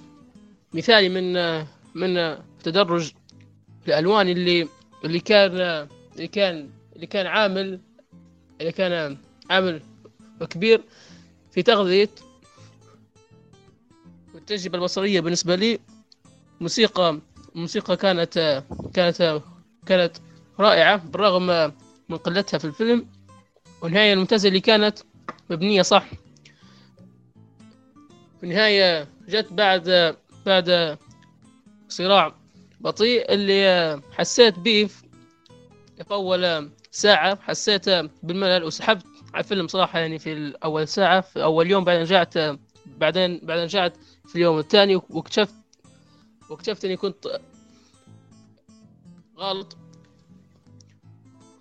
[0.74, 1.32] مثالي من
[1.94, 3.12] من تدرج
[3.88, 4.68] الألوان اللي
[5.04, 7.80] اللي كان اللي كان اللي كان عامل
[8.60, 9.18] اللي كان
[9.50, 9.82] عامل
[10.50, 10.82] كبير
[11.52, 12.08] في تغذية
[14.34, 15.78] والتجربة البصرية بالنسبة لي.
[16.60, 17.20] موسيقى
[17.54, 19.42] الموسيقى كانت كانت
[19.86, 20.16] كانت
[20.60, 21.72] رائعة بالرغم
[22.08, 23.06] من قلتها في الفيلم.
[23.82, 24.98] والنهاية الممتازة اللي كانت
[25.50, 26.10] مبنية صح؟
[28.40, 30.16] في النهاية جت بعد
[30.46, 30.98] بعد
[31.88, 32.34] صراع
[32.80, 34.88] بطيء اللي حسيت به
[35.96, 37.88] في أول ساعة حسيت
[38.22, 42.38] بالملل وسحبت على الفيلم صراحة يعني في أول ساعة في أول يوم بعدين رجعت
[42.86, 43.96] بعدين بعدين رجعت
[44.26, 45.54] في اليوم الثاني واكتشفت
[46.50, 47.40] واكتشفت إني كنت
[49.38, 49.76] غلط.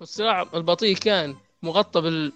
[0.02, 1.36] الصراع البطيء كان
[1.66, 2.34] مغطى بال...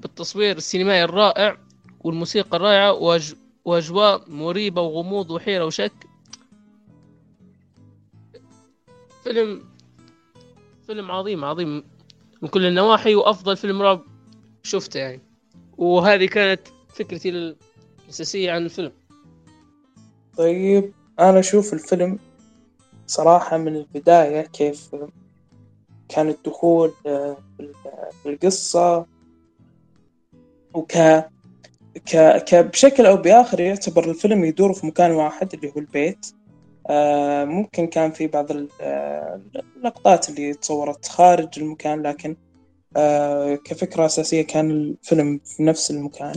[0.00, 1.56] بالتصوير السينمائي الرائع
[2.00, 3.34] والموسيقى الرائعة وأج...
[3.64, 5.92] وأجواء مريبة وغموض وحيرة وشك.
[9.24, 9.62] فيلم
[10.86, 11.84] فيلم عظيم عظيم
[12.42, 14.00] من كل النواحي وأفضل فيلم رعب
[14.62, 15.20] شفته يعني.
[15.78, 18.92] وهذه كانت فكرتي الأساسية عن الفيلم.
[20.36, 22.18] طيب أنا أشوف الفيلم
[23.06, 24.94] صراحة من البداية كيف
[26.14, 27.36] كان الدخول آه،
[28.22, 29.06] في القصة.
[30.74, 30.92] وك
[32.06, 32.16] ك...
[32.16, 32.54] ك...
[32.54, 36.26] بشكل أو بآخر يعتبر الفيلم يدور في مكان واحد اللي هو البيت.
[36.90, 38.46] آه، ممكن كان في بعض
[38.80, 39.40] آه،
[39.76, 42.36] اللقطات اللي تصورت خارج المكان لكن
[42.96, 46.34] آه، كفكرة أساسية كان الفيلم في نفس المكان.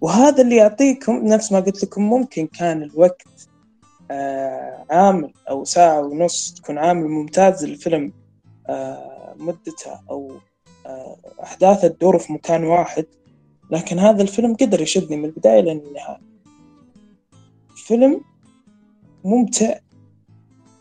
[0.00, 3.22] وهذا اللي يعطيكم نفس ما قلت لكم ممكن كان الوقت
[4.10, 8.12] آه، عامل أو ساعة ونص تكون عامل ممتاز للفيلم.
[9.36, 10.32] مدتها أو
[10.86, 13.06] آه، أحداثها تدور في مكان واحد.
[13.70, 16.20] لكن هذا الفيلم قدر يشدني من البداية للنهاية
[17.76, 18.20] فيلم
[19.24, 19.78] ممتع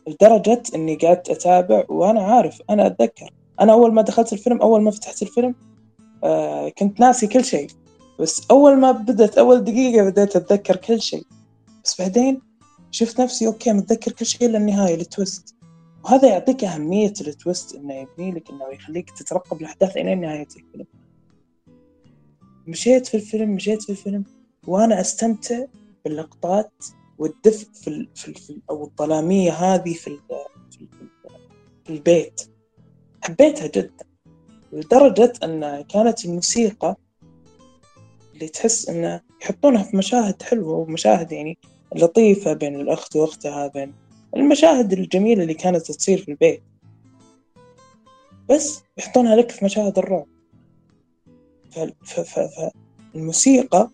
[0.08, 3.34] لدرجة إني قعدت أتابع وأنا عارف أنا أتذكر.
[3.62, 5.56] أنا أول ما دخلت الفيلم أول ما فتحت الفيلم
[6.24, 7.70] آه كنت ناسي كل شيء.
[8.20, 11.24] بس أول ما بدأت أول دقيقة بدأت أتذكر كل شيء.
[11.84, 12.42] بس بعدين
[12.92, 15.57] شفت نفسي okay متذكر كل شيء للنهاية ال twist.
[16.08, 20.86] وهذا يعطيك أهمية التويست إنه يبني لك إنه يخليك تترقب الأحداث إلى نهاية الفيلم.
[22.68, 24.24] مشيت في الفيلم مشيت في الفيلم
[24.68, 25.66] وأنا أستمتع
[26.06, 26.72] باللقطات
[27.18, 28.10] والدفء في, ال...
[28.16, 28.36] في, ال...
[28.36, 28.62] في ال...
[28.70, 30.20] أو الظلامية هذه في, ال...
[30.72, 30.88] في, ال...
[31.86, 32.42] في البيت.
[33.22, 34.06] حبيتها جدا
[34.74, 36.96] لدرجة أن كانت الموسيقى
[38.34, 41.58] اللي تحس أنه يحطونها في مشاهد حلوة ومشاهد يعني
[41.96, 44.07] لطيفة بين الأخت وأختها بين
[44.40, 46.64] المشاهد الجميلة اللي كانت تصير في البيت.
[48.50, 50.26] بس يحطونها لك في مشاهد الرعب.
[53.14, 53.90] فالموسيقى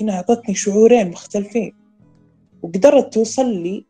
[0.00, 1.74] هنا أعطتني شعورين مختلفين.
[2.62, 3.86] وقدرت توصل لي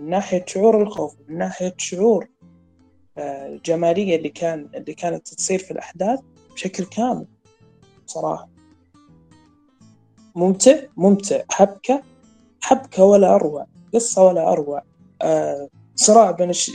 [0.00, 2.28] من ناحية شعور الخوف من ناحية شعور
[3.18, 6.20] الجمالية اللي كان اللي كانت تصير في الأحداث
[6.54, 7.26] بشكل كامل
[8.06, 8.48] صراحة.
[10.34, 12.02] ممتع ممتع حبكة
[12.60, 14.82] حبكة ولا أروع قصة ولا أروع
[15.22, 16.70] آه صراع بين الش...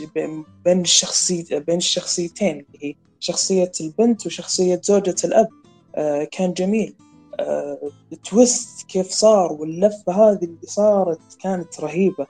[0.65, 5.47] بين الشخصي بين الشخصيتين اللي هي شخصية البنت وشخصية زوجة الأب.
[5.95, 6.95] آه كان جميل.
[7.39, 12.27] آه ال twist كيف صار واللفة هذه اللي صارت كانت رهيبة.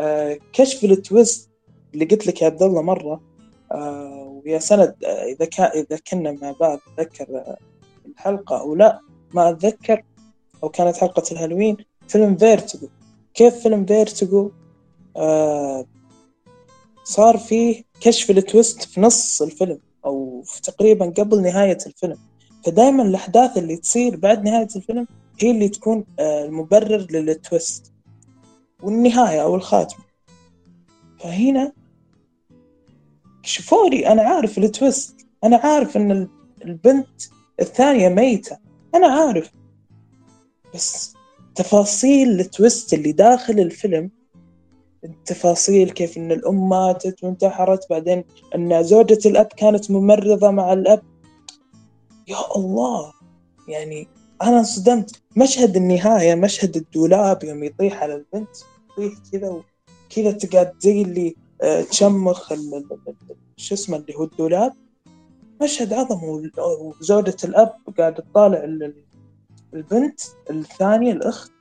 [0.00, 1.50] آه كشف ال twist
[1.94, 3.20] اللي قلت لك يا عبد الله مرة
[3.72, 7.58] آه ويا سند آه إذا كان إذا كنا مع بعض أتذكر آه
[8.06, 9.00] الحلقة أو لا
[9.34, 10.02] ما أتذكر
[10.62, 11.76] أو كانت حلقة الهالوين.
[12.08, 12.88] فيلم Vertigo
[13.34, 14.50] كيف فيلم Vertigo
[15.16, 15.86] آه
[17.04, 22.18] صار فيه كشف ال twist في نص الفيلم أو في تقريبا قبل نهاية الفيلم.
[22.64, 25.06] فدائما الأحداث اللي تصير بعد نهاية الفيلم
[25.40, 27.92] هي اللي تكون آه المبرر لل twist
[28.82, 30.04] والنهاية أو الخاتمة.
[31.18, 31.72] فهنا
[33.42, 35.26] شوفولي أنا عارف ال twist.
[35.44, 36.28] أنا عارف أن
[36.64, 37.22] البنت
[37.60, 38.58] الثانية ميتة.
[38.94, 39.50] أنا عارف.
[40.74, 41.17] بس
[41.58, 44.10] تفاصيل ال twist اللي داخل الفيلم
[45.04, 51.02] التفاصيل كيف إن الأم ماتت وانتحرت بعدين إن زوجة الأب كانت ممرضة مع الأب.
[52.28, 53.12] يا الله!
[53.68, 54.08] يعني
[54.42, 58.56] أنا صدمت مشهد النهاية مشهد الدولاب يوم يطيح على البنت
[58.98, 62.52] يطيح كذا وكذا تقعد زي اللي آه، تشمخ
[63.56, 64.72] شو اسمه اللي هو الدولاب.
[65.62, 66.20] مشهد عظم
[66.58, 68.64] وزوجة الأب قاعدة تطالع
[69.74, 71.52] البنت الثانية الأخت.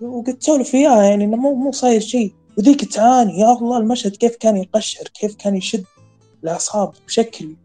[0.00, 2.32] وقلت تسولف وياها يعني إنه مو مو صاير شيء.
[2.58, 5.84] وذيك تعاني يا الله المشهد كيف كان يقشعر كيف كان يشد
[6.44, 7.56] الأعصاب بشكل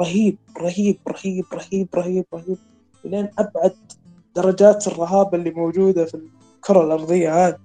[0.00, 2.58] رهيب رهيب رهيب رهيب رهيب رهيب.
[3.04, 3.76] لين أبعد
[4.36, 6.20] درجات الرهابة اللي موجودة في
[6.56, 7.58] الكرة الأرضية هذه.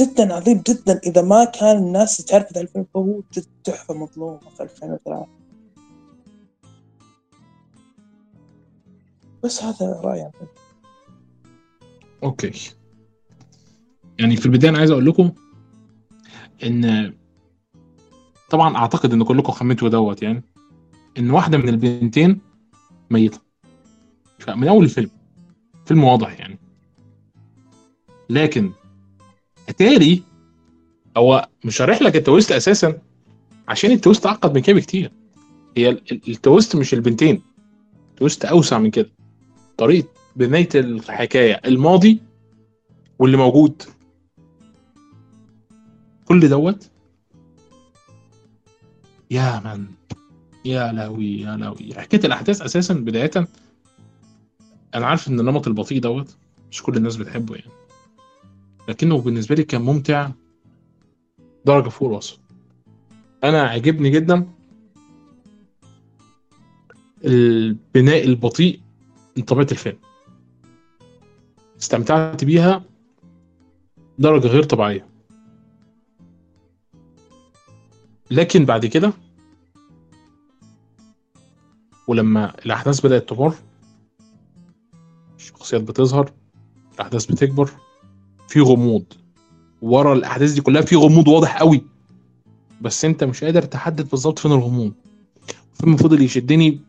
[0.00, 1.00] جدا عظيم جدا.
[1.06, 3.20] إذا ما كان الناس تعرف هذا الفيلم فهو
[3.64, 5.37] تحفة مظلومة في 2003
[9.44, 10.30] بس هذا رأيي
[12.22, 12.70] أوكي.
[14.18, 15.32] يعني في البداية أنا عايز أقول لكم
[16.64, 17.14] إن
[18.50, 20.42] طبعا أعتقد إن كلكم خمنتوا دوت يعني
[21.18, 22.40] إن واحدة من البنتين
[23.10, 23.38] ميتة.
[24.48, 25.10] من أول الفيلم.
[25.86, 26.58] فيلم واضح يعني.
[28.30, 28.72] لكن
[29.68, 30.22] أتاري
[31.16, 32.98] هو مش شارح لك ال twist أساسا
[33.68, 35.12] عشان ال twist أعقد من كده بكتير.
[35.76, 37.42] هي ال twist مش البنتين.
[38.10, 39.10] ال twist أوسع من كده.
[39.78, 42.22] طريقة بنايه الحكاية الماضي
[43.18, 43.82] واللي موجود.
[46.24, 46.90] كل دوت
[49.30, 49.86] يا من
[50.64, 51.94] يا لهوي يا لهوي.
[51.94, 53.48] حكاية الأحداث أساسا بداية.
[54.94, 56.36] أنا عارف إن النمط البطيء دوت
[56.70, 57.70] مش كل الناس بتحبه يعني.
[58.88, 60.30] لكنه بالنسبة لي كان ممتع
[61.64, 62.38] درجة فوق الوصف.
[63.44, 64.46] أنا عجبني جدا
[67.24, 68.80] البناء البطيء
[69.42, 69.98] طبيعه الفيلم.
[71.80, 72.82] استمتعت بيها
[74.18, 75.06] درجة غير طبيعية.
[78.30, 79.12] لكن بعد كده
[82.08, 83.54] ولما الأحداث بدأت تمر
[85.36, 86.32] الشخصيات بتظهر
[86.94, 87.70] الأحداث بتكبر
[88.48, 89.04] في غموض.
[89.82, 91.84] ورا الأحداث دي كلها في غموض واضح قوي.
[92.80, 94.92] بس أنت مش قادر تحدد بالظبط فين الغموض.
[95.72, 96.80] الفيلم فضل يشدني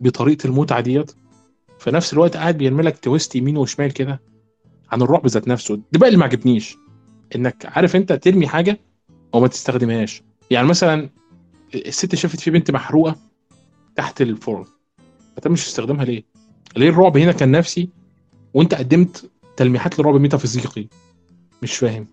[0.00, 1.12] بطريقة المتعة ديت
[1.84, 4.20] في نفس الوقت قاعد بيرمي لك تويست يمين وشمال كده
[4.90, 5.76] عن الرعب ذات نفسه.
[5.76, 6.76] ده بقى اللي ما عجبنيش
[7.36, 8.80] إنك عارف أنت ترمي حاجة
[9.32, 10.22] وما تستخدمهاش.
[10.50, 11.10] يعني مثلا
[11.74, 13.16] الست شافت في بنت محروقة
[13.96, 14.64] تحت الفرن.
[15.38, 16.24] انت مش تستخدمها ليه؟
[16.76, 17.88] ليه الرعب هنا كان نفسي
[18.54, 20.88] وأنت قدمت تلميحات لرعب ميتافيزيقي؟
[21.62, 22.06] مش فاهم.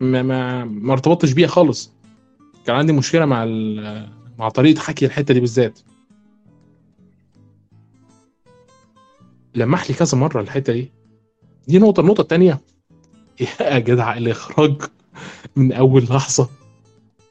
[0.00, 1.92] ما ما ما ارتبطتش بيها خالص.
[2.66, 3.44] كان عندي مشكلة مع
[4.38, 5.80] مع طريقة حكي الحتة دي بالذات.
[9.54, 10.90] لمح لي كذا مرة الحتة دي.
[11.68, 12.60] دي نقطة النقطة الثانية
[13.60, 14.82] يا جدع الإخراج
[15.56, 16.48] من أول لحظة.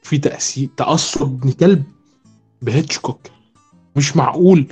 [0.02, 1.82] في تأثير تأثر ابن كلب
[2.62, 3.20] بهيتشكوك.
[3.96, 4.66] مش معقول.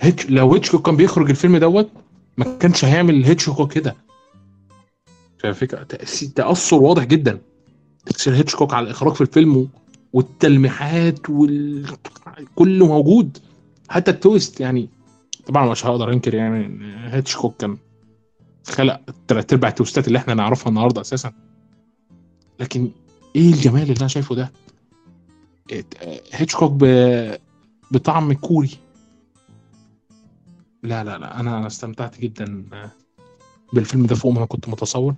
[0.00, 1.88] هيتش لو هيتشكوك كان بيخرج الفيلم دوت
[2.36, 3.96] ما كانش هيعمل هيتشكوك كده.
[5.38, 5.82] فكرة
[6.34, 7.38] تأثر واضح جدا.
[8.06, 9.68] تأثير هيتشكوك على الإخراج في الفيلم
[10.12, 11.86] والتلميحات وال...
[12.54, 13.38] كله موجود.
[13.88, 14.88] حتى التويست يعني
[15.46, 16.78] طبعا مش هقدر أنكر يعني
[17.14, 17.78] هيتشكوك كان
[18.66, 21.32] خلق تلات أرباع التويستات اللي إحنا نعرفها النهارده أساسا.
[22.60, 22.90] لكن
[23.36, 24.52] إيه الجمال اللي أنا شايفه ده؟
[26.32, 26.84] هيتشكوك ب...
[27.90, 28.70] بطعم كوري.
[30.82, 32.64] لا لا لا أنا أنا استمتعت جدا
[33.72, 35.14] بالفيلم ده فوق ما أنا كنت متصور.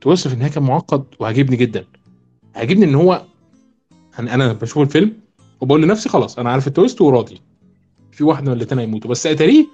[0.00, 1.84] توصف ان هي كان معقد وعجبني جدا.
[2.54, 3.24] عجبني إن هو
[4.18, 5.12] أنا بشوف الفيلم
[5.60, 7.40] وبقول لنفسي خلاص أنا عارف التويست وراضي.
[8.16, 9.10] في واحدة من الاثنين هيموتوا.
[9.10, 9.66] بس أتاريه؟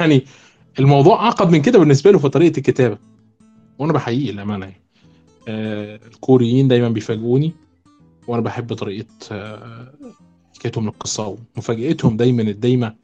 [0.00, 0.24] يعني
[0.78, 2.98] الموضوع أعقد من كده بالنسبة له في طريقة الكتابة.
[3.78, 4.80] وأنا بحييه الامانه يعني.
[5.48, 7.52] آه الكوريين دايما بيفاجئوني
[8.28, 9.94] وأنا بحب طريقة آه
[10.58, 12.94] حكايتهم للقصة ومفاجأتهم دايما الدايمه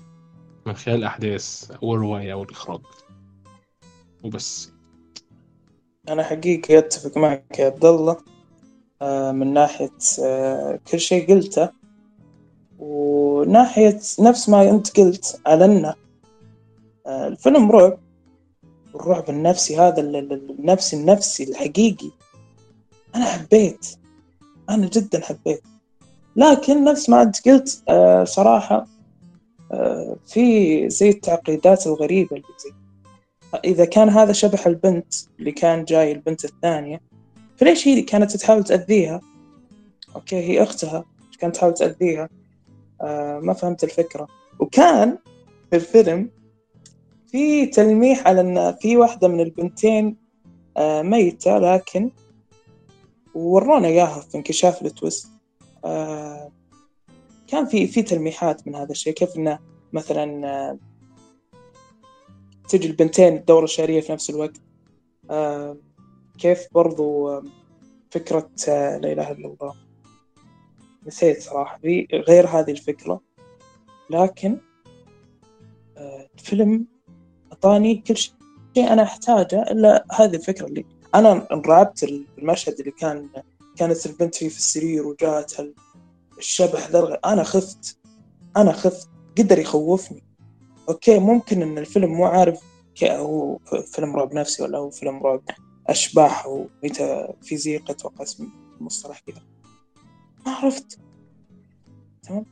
[0.67, 2.81] من خلال الاحداث أو الروايه أو الإخراج.
[4.25, 4.73] وبس.
[6.09, 8.17] أنا حقيقي أتفق معك يا عبد الله
[9.03, 11.86] آه، من ناحية آه، كل شيء قلته.
[12.79, 15.95] وناحية نفس ما أنت قلت على أنه
[17.07, 17.99] آه، الفيلم رعب.
[18.95, 22.11] الرعب النفسي هذا ال- ال- النفسي النفسي الحقيقي.
[23.15, 23.87] أنا حبيت.
[24.71, 25.63] أنا جدا حبيت.
[26.37, 28.87] لكن نفس ما أنت قلت آه، صراحة
[29.73, 32.73] آه، في زي التعقيدات الغريبة اللي زي.
[33.65, 37.01] إذا كان هذا شبح البنت اللي كان جاي البنت الثانية
[37.57, 39.21] فليش هي كانت تحاول تأذيها؟
[40.17, 41.05] أوكي هي أختها
[41.39, 42.29] كانت تحاول تأذيها.
[43.43, 44.29] ما فهمت الفكرة.
[44.61, 45.19] وكان
[45.71, 46.31] في الفيلم
[47.27, 50.17] في تلميح على أن في واحدة من البنتين
[50.77, 52.11] آه ميتة لكن
[53.35, 55.29] ورونا إياها في انكشاف التويست.
[55.85, 56.53] آه
[57.47, 59.13] كان في في تلميحات من هذا الشيء.
[59.13, 59.59] كيف إنه
[59.93, 60.79] مثلا آه
[62.69, 64.57] تجي البنتين الدورة الشهرية في نفس الوقت.
[65.31, 65.77] آه
[66.39, 67.43] كيف برضو آه
[68.11, 69.86] فكرة آه لا إله إلا الله.
[71.07, 71.79] نسيت صراحة.
[71.79, 73.21] في غير هذه الفكرة
[74.11, 74.59] لكن
[75.97, 76.87] آه الفيلم
[77.53, 78.35] أعطاني كل شيء
[78.79, 80.85] أنا أحتاجه إلا هذه الفكرة اللي
[81.15, 82.03] أنا انرعبت
[82.39, 83.29] المشهد اللي كان
[83.77, 85.75] كانت البنت فيه في السرير وجاءت
[86.39, 87.99] الشبح ذا أنا خفت
[88.57, 90.23] أنا خفت قدر يخوفني.
[90.89, 92.61] okay ممكن إن الفيلم مو عارف
[93.03, 93.59] هو
[93.93, 95.43] فيلم رعب نفسي ولا هو فيلم رعب
[95.87, 98.25] أشباح وميتافيزيقا أتوقع
[98.81, 99.43] المصطلح كذا.
[100.47, 100.99] ما عرفت.
[102.23, 102.45] تمام؟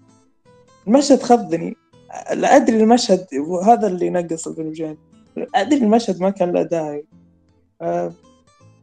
[0.86, 1.76] المشهد خضني.
[2.32, 4.98] لا أدري المشهد وهذا اللي نقص الفيلم جاني
[5.54, 7.06] أدري المشهد ما كان له داعي.
[7.82, 8.12] أه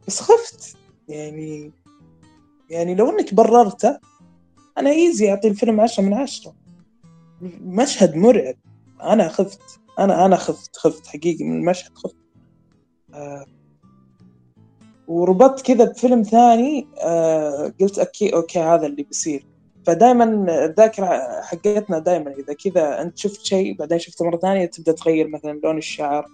[0.06, 0.76] بس خفت.
[1.08, 1.72] يعني
[2.70, 3.98] يعني لو إنك بررته
[4.78, 6.54] أنا إيزي أعطي الفيلم عشرة من عشرة.
[7.60, 8.56] مشهد مرعب.
[9.02, 9.80] أنا خفت.
[9.98, 11.06] أنا أنا خفت خفت.
[11.06, 12.16] حقيقي من المشهد خفت.
[13.14, 13.46] آه
[15.12, 19.46] وربطت كذا بفيلم ثاني آه قلت أكي أوكي هذا اللي بيصير.
[19.86, 20.24] فدائما
[20.64, 21.06] الذاكرة
[21.42, 25.78] حقتنا دائما إذا كذا أنت شفت شيء بعدين شفته مرة ثانية تبدأ تغير مثلا لون
[25.78, 26.26] الشعر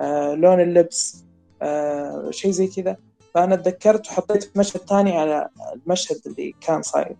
[0.00, 1.24] آه لون اللبس
[1.62, 2.96] آه شيء زي كذا.
[3.34, 7.16] فأنا تذكرت وحطيت مشهد ثاني على المشهد اللي كان صاير.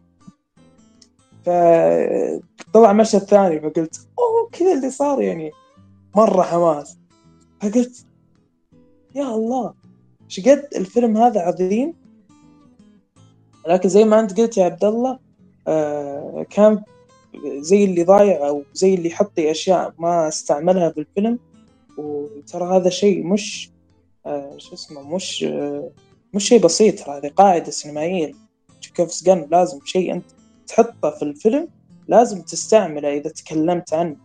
[1.44, 5.50] فطلع مشهد ثاني فقلت أوه كذا اللي صار يعني
[6.16, 6.98] مرة حماس.
[7.62, 8.06] فقلت
[9.14, 9.85] يا الله
[10.26, 11.94] إيش قد الفيلم هذا عظيم.
[13.68, 15.18] لكن زي ما أنت قلت يا عبد الله
[15.68, 16.82] آه كان
[17.46, 21.38] زي اللي ضايع أو زي اللي يحطي أشياء ما استعملها في الفيلم.
[21.98, 23.70] وترى هذا شيء مش
[24.26, 25.90] آه شو اسمه مش آه
[26.34, 28.32] مش شيء بسيط هذه قاعدة سينمائية.
[28.80, 30.24] تشيكوفس جن لازم شيء أنت
[30.66, 31.68] تحطه في الفيلم
[32.08, 34.16] لازم تستعمله إذا تكلمت عنه.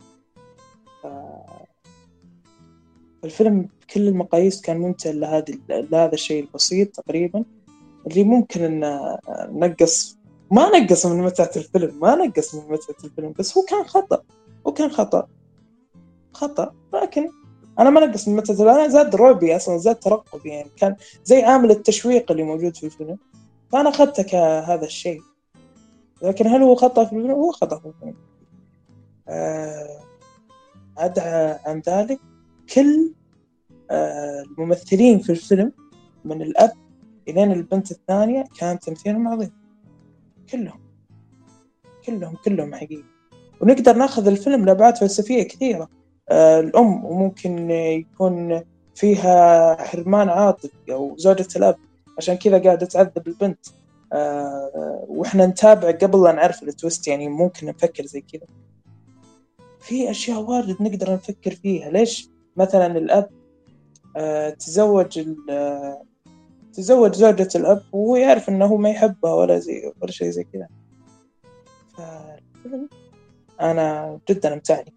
[3.24, 5.11] الفيلم بكل المقاييس كان ممتع
[5.69, 7.43] لهذا الشيء البسيط تقريبا
[8.07, 10.18] اللي ممكن إنه نقص
[10.52, 14.22] ما نقص من متعة الفيلم ما نقص من متعة الفيلم بس هو كان خطأ
[14.68, 15.27] هو كان خطأ
[16.34, 17.30] خطأ لكن
[17.80, 21.72] أنا ما نقص من متى أنا زاد رعبي أصلا زاد ترقبي يعني كان زي عامل
[21.72, 23.18] التشويق اللي موجود في الفيلم
[23.72, 25.22] فأنا أخذته كهذا الشيء
[26.22, 28.15] لكن هل هو خطأ في الفيلم؟ هو خطأ في الفيلم
[29.27, 29.99] آه
[30.98, 32.19] أدعى عن ذلك
[32.76, 33.14] كل
[33.91, 35.72] آه الممثلين في الفيلم
[36.26, 36.72] من الأب
[37.27, 39.52] إلين البنت الثانية كان تمثيلهم عظيم.
[40.52, 40.80] كلهم.
[42.06, 43.03] كلهم كلهم حقيقي.
[43.61, 45.89] ونقدر ناخذ الفيلم لأبعاد فلسفية كثيرة.
[46.31, 48.64] الأم وممكن يكون
[48.95, 51.76] فيها حرمان عاطفي أو زوجة الأب
[52.18, 53.65] عشان كذا قاعدة تعذب البنت.
[54.14, 58.45] أه وإحنا نتابع قبل لا نعرف التويست يعني ممكن نفكر زي كذا.
[59.80, 61.89] في أشياء واجد نقدر نفكر فيها.
[61.89, 63.30] ليش؟ مثلا الأب
[64.18, 65.28] أه تزوج
[66.73, 70.68] تزوج زوجة الأب وهو يعرف إنه ما يحبها ولا زي ولا شيء زي كذا.
[73.61, 74.94] أنا جدا أمتعني.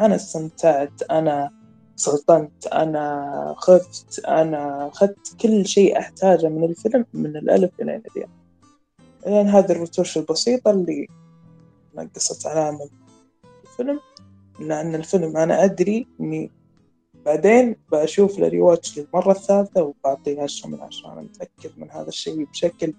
[0.00, 1.50] أنا استمتعت أنا
[1.96, 8.28] سلطنت أنا خفت أنا أخذت كل شيء أحتاجه من الفيلم من الألف إلى الياء
[9.26, 11.08] لأن هذه الرتوش البسيطة اللي
[11.94, 12.88] نقصت علامة
[13.64, 14.00] الفيلم
[14.60, 16.50] لأن الفيلم أنا أدري إني
[17.26, 21.12] بعدين بشوف الريواتش للمرة الثالثة وبعطيه عشرة من عشرة.
[21.12, 22.94] أنا متأكد من هذا الشيء بشكل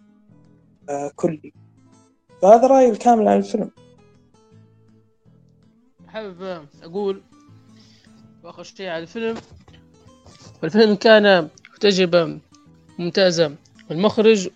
[0.89, 1.53] آه كلي.
[2.41, 3.71] فهذا رأيي الكامل عن الفيلم.
[6.07, 7.21] حابب أقول
[8.43, 9.37] وآخر شيء على الفيلم.
[10.63, 11.49] الفيلم كان
[11.79, 12.39] تجربة
[12.99, 13.55] ممتازة
[13.91, 14.49] المخرج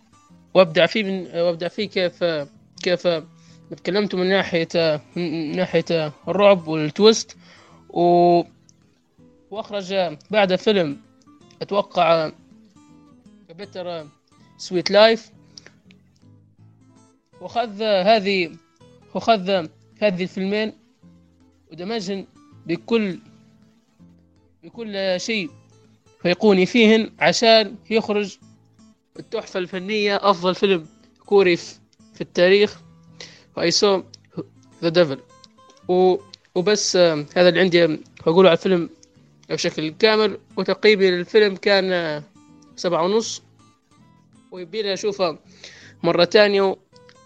[0.53, 2.23] وأبدع فيه من وأبدع فيه كيف
[2.84, 3.07] كيف
[3.72, 7.38] تكلمت من ناحية من ناحية الرعب وال twist.
[7.89, 8.41] و
[9.52, 10.98] وأخرج بعد فيلم
[11.61, 12.32] أتوقع
[13.57, 15.31] Bittersweet Life.
[17.41, 18.56] وخذ هذه
[19.15, 19.49] وخذ
[20.02, 20.73] هذه الفيلمين
[21.72, 22.26] ودمجهن
[22.65, 23.19] بكل
[24.64, 25.49] بكل شيء
[26.22, 28.38] فيقوني فيهن عشان يخرج
[29.19, 30.88] التحفة الفنية أفضل فيلم
[31.26, 32.82] كوري في التاريخ
[33.57, 34.02] I saw
[34.84, 35.19] the devil.
[35.88, 36.18] و...
[36.56, 38.90] وبس هذا اللي عندي أقوله على الفيلم.
[39.56, 40.38] بشكل كامل.
[40.57, 42.23] وتقييمي للفيلم كان
[42.76, 43.44] سبعة ونص.
[44.52, 45.40] ويبيني أشوفه
[46.03, 46.76] مرة تانية.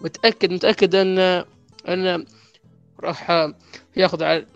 [0.00, 1.18] ومتأكد متأكد أن
[1.88, 2.26] أن
[3.00, 3.50] راح
[3.96, 4.46] ياخذ على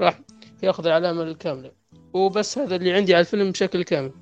[0.00, 0.20] راح
[0.62, 1.72] ياخذ العلامة الكاملة.
[2.12, 4.12] وبس هذا اللي عندي على الفيلم بشكل كامل.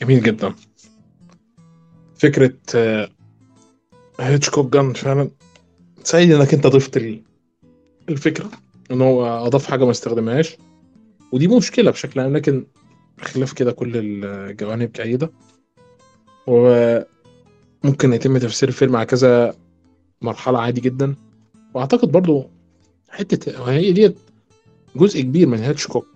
[0.00, 0.54] جميل جدا.
[2.18, 3.10] فكرة آه،
[4.20, 5.30] هيتشكوك جان فعلا
[6.04, 7.22] سعيد إنك أنت ضفت ال-
[8.08, 8.50] الفكرة.
[8.90, 10.56] إن هو أضاف حاجة ما استخدمهاش.
[11.32, 12.66] ودي مشكلة بشكل عام لكن
[13.20, 13.92] خلاف كده كل
[14.24, 15.32] الجوانب جيدة.
[16.46, 19.54] وممكن يتم تفسير الفيلم على كذا
[20.22, 21.14] مرحلة عادي جدا.
[21.74, 22.50] وأعتقد برضو
[23.08, 24.18] حتة وهي ديت
[24.96, 26.06] جزء كبير من هيتشكوك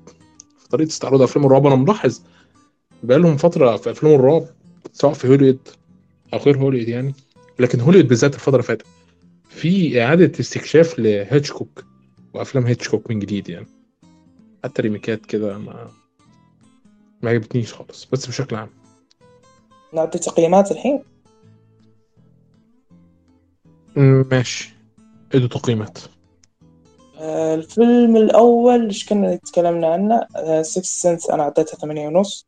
[0.59, 1.67] في طريقة استعراض أفلام الرعب.
[1.67, 2.21] أنا ملاحظ
[3.03, 4.45] بقالهم فترة في أفلام الرعب
[4.93, 5.59] سواء في هوليوود
[6.35, 7.15] أو غير هوليوود يعني
[7.59, 8.87] لكن هوليوود بالذات الفترة اللي فاتت
[9.49, 11.85] في إعادة استكشاف لهيتشكوك
[12.35, 13.67] وأفلام هيتشكوك من جديد يعني.
[14.65, 15.91] حتى ريميكات كده ما
[17.23, 18.71] ما عجبتنيش خالص بس بشكل عام.
[19.93, 21.03] نعطي تقييمات الحين؟
[23.97, 24.75] ماشي.
[25.35, 25.99] ادوا تقييمات.
[27.19, 30.27] آه، الفيلم الأول إيش كنا تكلمنا عنه؟
[30.63, 32.47] Sixth Sense أنا أعطيته ثمانية ونص.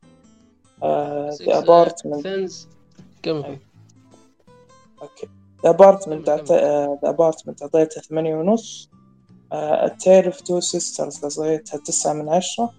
[0.83, 2.69] The Apartment ثانز
[3.23, 3.59] كمل
[5.03, 5.29] okay.
[5.65, 6.31] The Apartment.
[6.31, 8.92] The Apartment أعطيته ثمانية ونص.
[9.53, 12.73] ال Tale of Two Sisters أعطيتها تسعة من عشرة.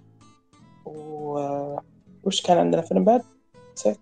[0.84, 1.82] و آه،
[2.24, 3.22] وش كان عندنا فيلم بعد؟
[3.76, 3.98] نسيت.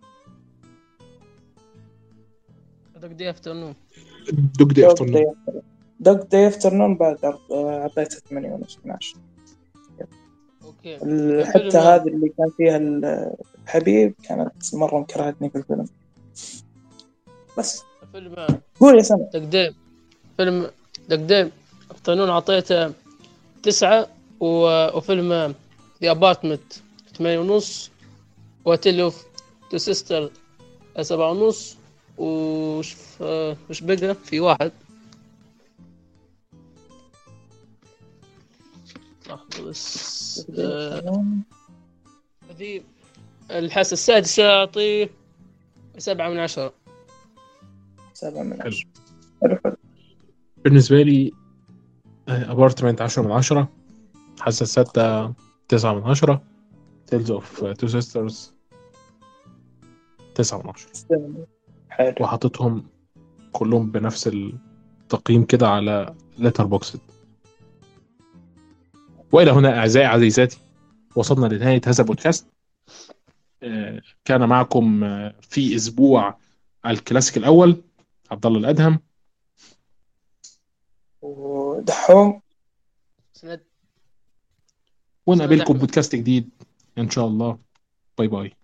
[2.97, 3.75] Dog Day Afternoon.
[4.33, 5.35] Dog Day Afternoon.
[6.01, 9.21] Dog Day Afternoon بعد آه، أعطيته ثمانية ونص من عشرة.
[10.65, 10.97] okay.
[10.97, 11.03] ال-
[11.41, 12.77] الفيلم- حتى هذه اللي كان فيها
[13.63, 15.87] الحبيب كانت مرة مكرهتني في الفيلم.
[17.59, 17.83] بس.
[18.13, 18.47] فيلم
[18.81, 19.25] قول يا سامي.
[19.35, 19.75] Dog Day
[20.37, 20.71] فيلم
[21.09, 21.19] Dog
[22.03, 22.93] Afternoon اعطيته
[23.63, 24.09] تسعة
[24.41, 24.47] و...
[24.97, 25.33] وفيلم
[26.03, 26.73] The Apartment
[27.19, 27.91] ثمانية ونص
[28.65, 29.25] و Tale of
[29.71, 30.31] Two Sisters
[31.01, 31.77] سبعة ونص
[32.19, 32.97] وش
[33.71, 34.73] وش بقى؟ في واحد.
[39.69, 41.25] بس آه،
[42.51, 42.81] هذه
[43.51, 45.11] الحاسة السادسة أعطيه
[45.99, 46.73] سبعة من عشرة.
[48.15, 48.63] سبعة من.
[48.63, 48.89] عشرة.
[49.43, 49.77] حلو حلو.
[50.65, 51.33] بالنسبة لي
[52.29, 53.69] Apartment 10 من 10
[54.41, 55.33] حاسة الستة
[55.69, 56.43] 9 من 10
[57.07, 58.55] Tales of Two Sisters
[60.35, 61.47] 9 من 10 تستاهل.
[61.89, 62.15] حلو.
[62.21, 62.85] وحاططهم
[63.53, 66.97] كلهم بنفس التقييم كده على Letterboxd
[69.33, 70.59] وإلى هنا أعزائي عزيزاتي
[71.17, 72.47] وصلنا لنهاية هذا البودكاست
[73.63, 76.39] آه، كان معكم آه، في أسبوع
[76.87, 77.77] الكلاسيك الأول
[78.31, 78.99] عبد الله الأدهم.
[81.73, 82.43] ودحوم
[83.33, 83.61] سند
[85.27, 85.75] ونقابلكم.
[85.75, 86.51] بودكاست جديد.
[86.99, 87.59] إن شاء الله.
[88.19, 88.62] bye bye.